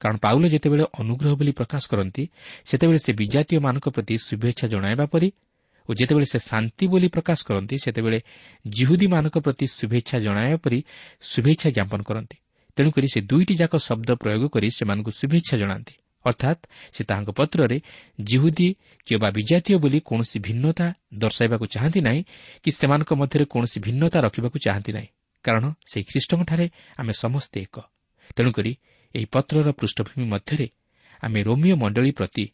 କାରଣ 0.00 0.16
ପାଉଲ 0.18 0.44
ଯେତେବେଳେ 0.48 0.84
ଅନୁଗ୍ରହ 1.00 1.32
ବୋଲି 1.38 1.52
ପ୍ରକାଶ 1.52 1.82
କରନ୍ତି 1.88 2.22
ସେତେବେଳେ 2.64 2.98
ସେ 2.98 3.12
ବିଜାତୀୟମାନଙ୍କ 3.12 3.86
ପ୍ରତି 3.88 4.14
ଶୁଭେଚ୍ଛା 4.28 4.66
ଜଣାଇବା 4.68 5.04
ପରି 5.06 5.28
ଓ 5.88 5.90
ଯେତେବେଳେ 5.94 6.26
ସେ 6.26 6.38
ଶାନ୍ତି 6.38 6.84
ବୋଲି 6.86 7.08
ପ୍ରକାଶ 7.08 7.38
କରନ୍ତି 7.48 7.76
ସେତେବେଳେ 7.84 8.18
ଜିହୁଦୀମାନଙ୍କ 8.68 9.36
ପ୍ରତି 9.46 9.66
ଶୁଭେଚ୍ଛା 9.78 10.16
ଜଣାଇବା 10.18 10.58
ପରି 10.64 10.78
ଶୁଭେଚ୍ଛା 11.22 11.68
ଜ୍ଞାପନ 11.76 12.00
କରନ୍ତି 12.02 12.36
ତେଣୁକରି 12.76 13.06
ସେ 13.14 13.20
ଦୁଇଟି 13.30 13.54
ଯାକ 13.54 13.74
ଶବ୍ଦ 13.78 14.10
ପ୍ରୟୋଗ 14.22 14.42
କରି 14.48 14.68
ସେମାନଙ୍କୁ 14.70 15.10
ଶୁଭେଚ୍ଛା 15.10 15.54
ଜଣାନ୍ତି 15.56 15.94
ଅର୍ଥାତ୍ 16.24 16.60
ସେ 16.92 17.02
ତାହାଙ୍କ 17.04 17.30
ପତ୍ରରେ 17.30 17.78
ଜିହୁଦୀ 18.20 18.68
କିମ୍ବା 19.06 19.28
ବିଜାତୀୟ 19.30 19.76
ବୋଲି 19.78 19.98
କୌଣସି 20.00 20.38
ଭିନ୍ନତା 20.38 20.86
ଦର୍ଶାଇବାକୁ 21.18 21.64
ଚାହାନ୍ତି 21.66 22.00
ନାହିଁ 22.00 22.20
କି 22.62 22.70
ସେମାନଙ୍କ 22.70 23.10
ମଧ୍ୟରେ 23.12 23.44
କୌଣସି 23.44 23.78
ଭିନ୍ନତା 23.80 24.18
ରଖିବାକୁ 24.20 24.56
ଚାହାନ୍ତି 24.58 24.92
ନାହିଁ। 24.92 25.08
କାରଣ 25.44 25.64
ସେହି 25.86 26.04
ଖ୍ରୀଷ୍ଟଙ୍କଠାରେ 26.04 26.66
ଆମେ 26.98 27.12
ସମସ୍ତେ 27.12 27.58
ଏକ। 27.60 27.76
ତେଣୁକରି 28.36 28.72
ଏହି 29.14 29.26
ପତ୍ରର 29.32 29.68
ପୃଷ୍ଠଭୂମି 29.72 30.26
ମଧ୍ୟରେ 30.28 30.66
ଆମେ 31.22 31.40
ରୋମିଓ 31.42 31.76
ମଣ୍ଡଳୀ 31.76 32.10
ପ୍ରତି 32.10 32.44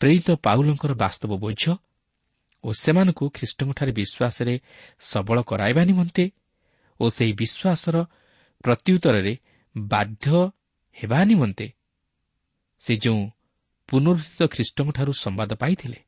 ପ୍ରେରିତ 0.00 0.28
ପାଉଲଙ୍କର 0.44 0.92
ବାସ୍ତବ 0.94 1.30
ବୋଝ 1.36 1.62
ଓ 2.64 2.68
ସେମାନଙ୍କୁ 2.72 3.24
ଖ୍ରୀଷ୍ଟଙ୍କଠାରେ 3.28 3.92
ବିଶ୍ୱାସରେ 3.92 4.54
ସବଳ 5.00 5.38
କରାଇବା 5.42 5.82
ନିମନ୍ତେ 5.84 6.24
ଓ 7.00 7.04
ସେହି 7.08 7.32
ବିଶ୍ୱାସର 7.32 7.96
ପ୍ରତ୍ୟୁତ୍ତରରେ 8.64 9.34
ବାଧ୍ୟ 9.76 10.50
ହେବା 10.96 11.18
ନିମନ୍ତେ 11.24 11.66
ସେ 12.80 12.92
ଯେଉଁ 12.96 13.20
ପୁନରୁଦ୍ଧିତ 13.88 14.40
ଖ୍ରୀଷ୍ଟଙ୍କଠାରୁ 14.54 15.12
ସମ୍ବାଦ 15.12 15.50
ପାଇଥିଲେ 15.54 15.98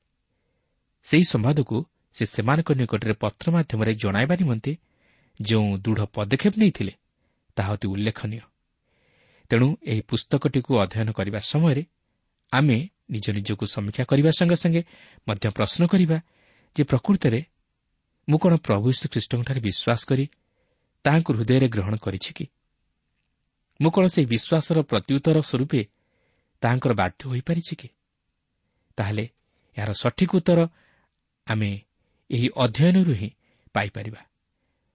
ସେହି 1.07 1.25
ସମ୍ବାଦକୁ 1.25 1.77
ସେ 2.15 2.25
ସେମାନଙ୍କ 2.27 2.69
ନିକଟରେ 2.73 3.15
ପତ୍ର 3.23 3.47
ମାଧ୍ୟମରେ 3.51 3.93
ଜଣାଇବା 3.95 4.35
ନିମନ୍ତେ 4.37 4.73
ଯେଉଁ 5.41 5.69
ଦୃଢ଼ 5.85 6.03
ପଦକ୍ଷେପ 6.15 6.55
ନେଇଥିଲେ 6.59 6.93
ତାହା 7.57 7.71
ଅତି 7.73 7.87
ଉଲ୍ଲେଖନୀୟ। 7.89 8.41
ତେଣୁ 9.51 9.69
ଏହି 9.83 10.03
ପୁସ୍ତକଟିକୁ 10.11 10.73
ଅଧ୍ୟୟନ 10.85 11.09
କରିବା 11.13 11.41
ସମୟରେ 11.51 11.83
ଆମେ 12.53 12.79
ନିଜ 13.11 13.27
ନିଜକୁ 13.31 13.65
ସମୀକ୍ଷା 13.67 14.05
କରିବା 14.05 14.31
ସଙ୍ଗେ 14.39 14.57
ସଙ୍ଗେ 14.63 14.83
ମଧ୍ୟ 15.29 15.47
ପ୍ରଶ୍ନ 15.57 15.83
କରିବା 15.87 16.19
ଯେ 16.77 16.83
ପ୍ରକୃତରେ 16.85 17.41
ମୁଁ 18.29 18.39
କ'ଣ 18.39 18.53
ପ୍ରଭୁ 18.67 18.87
ଶ୍ରୀଖ୍ରୀଷ୍ଟଙ୍କଠାରେ 18.99 19.61
ବିଶ୍ୱାସ 19.61 20.01
କରି 20.11 20.25
ତାହାଙ୍କୁ 21.05 21.31
ହୃଦୟରେ 21.35 21.67
ଗ୍ରହଣ 21.69 21.95
କରିଛି 21.97 22.31
କି? 22.37 22.45
ମୁଁ 23.81 23.91
କ'ଣ 23.95 24.05
ସେହି 24.07 24.27
ବିଶ୍ୱାସର 24.35 24.79
ପ୍ରତ୍ୟୁତ୍ତର 24.91 25.37
ସ୍ୱରୂପେ 25.41 25.81
ତାହାଙ୍କର 26.63 26.93
ବାଧ୍ୟ 26.93 27.23
ହୋଇପାରିଛି 27.29 27.75
କି? 27.77 27.89
ତାହେଲେ 28.97 29.25
ଏହାର 29.77 29.93
ସଠିକ୍ 29.93 30.35
ଉତ୍ତର 30.35 30.69
ଆମେ 31.47 31.71
ଏହି 32.31 32.49
ଅଧ୍ୟୟନରୁ 32.57 33.13
ହିଁ 33.13 33.31
ପାଇପାରିବା। 33.75 34.23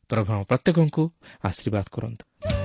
ପ୍ରଭୁ 0.09 0.43
ପ୍ରତ୍ୟେକଙ୍କୁ 0.43 1.03
ଆଶୀର୍ବାଦ 1.43 1.85
କରନ୍ତୁ। 1.91 2.64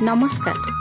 ନମସ୍କାର 0.00 0.79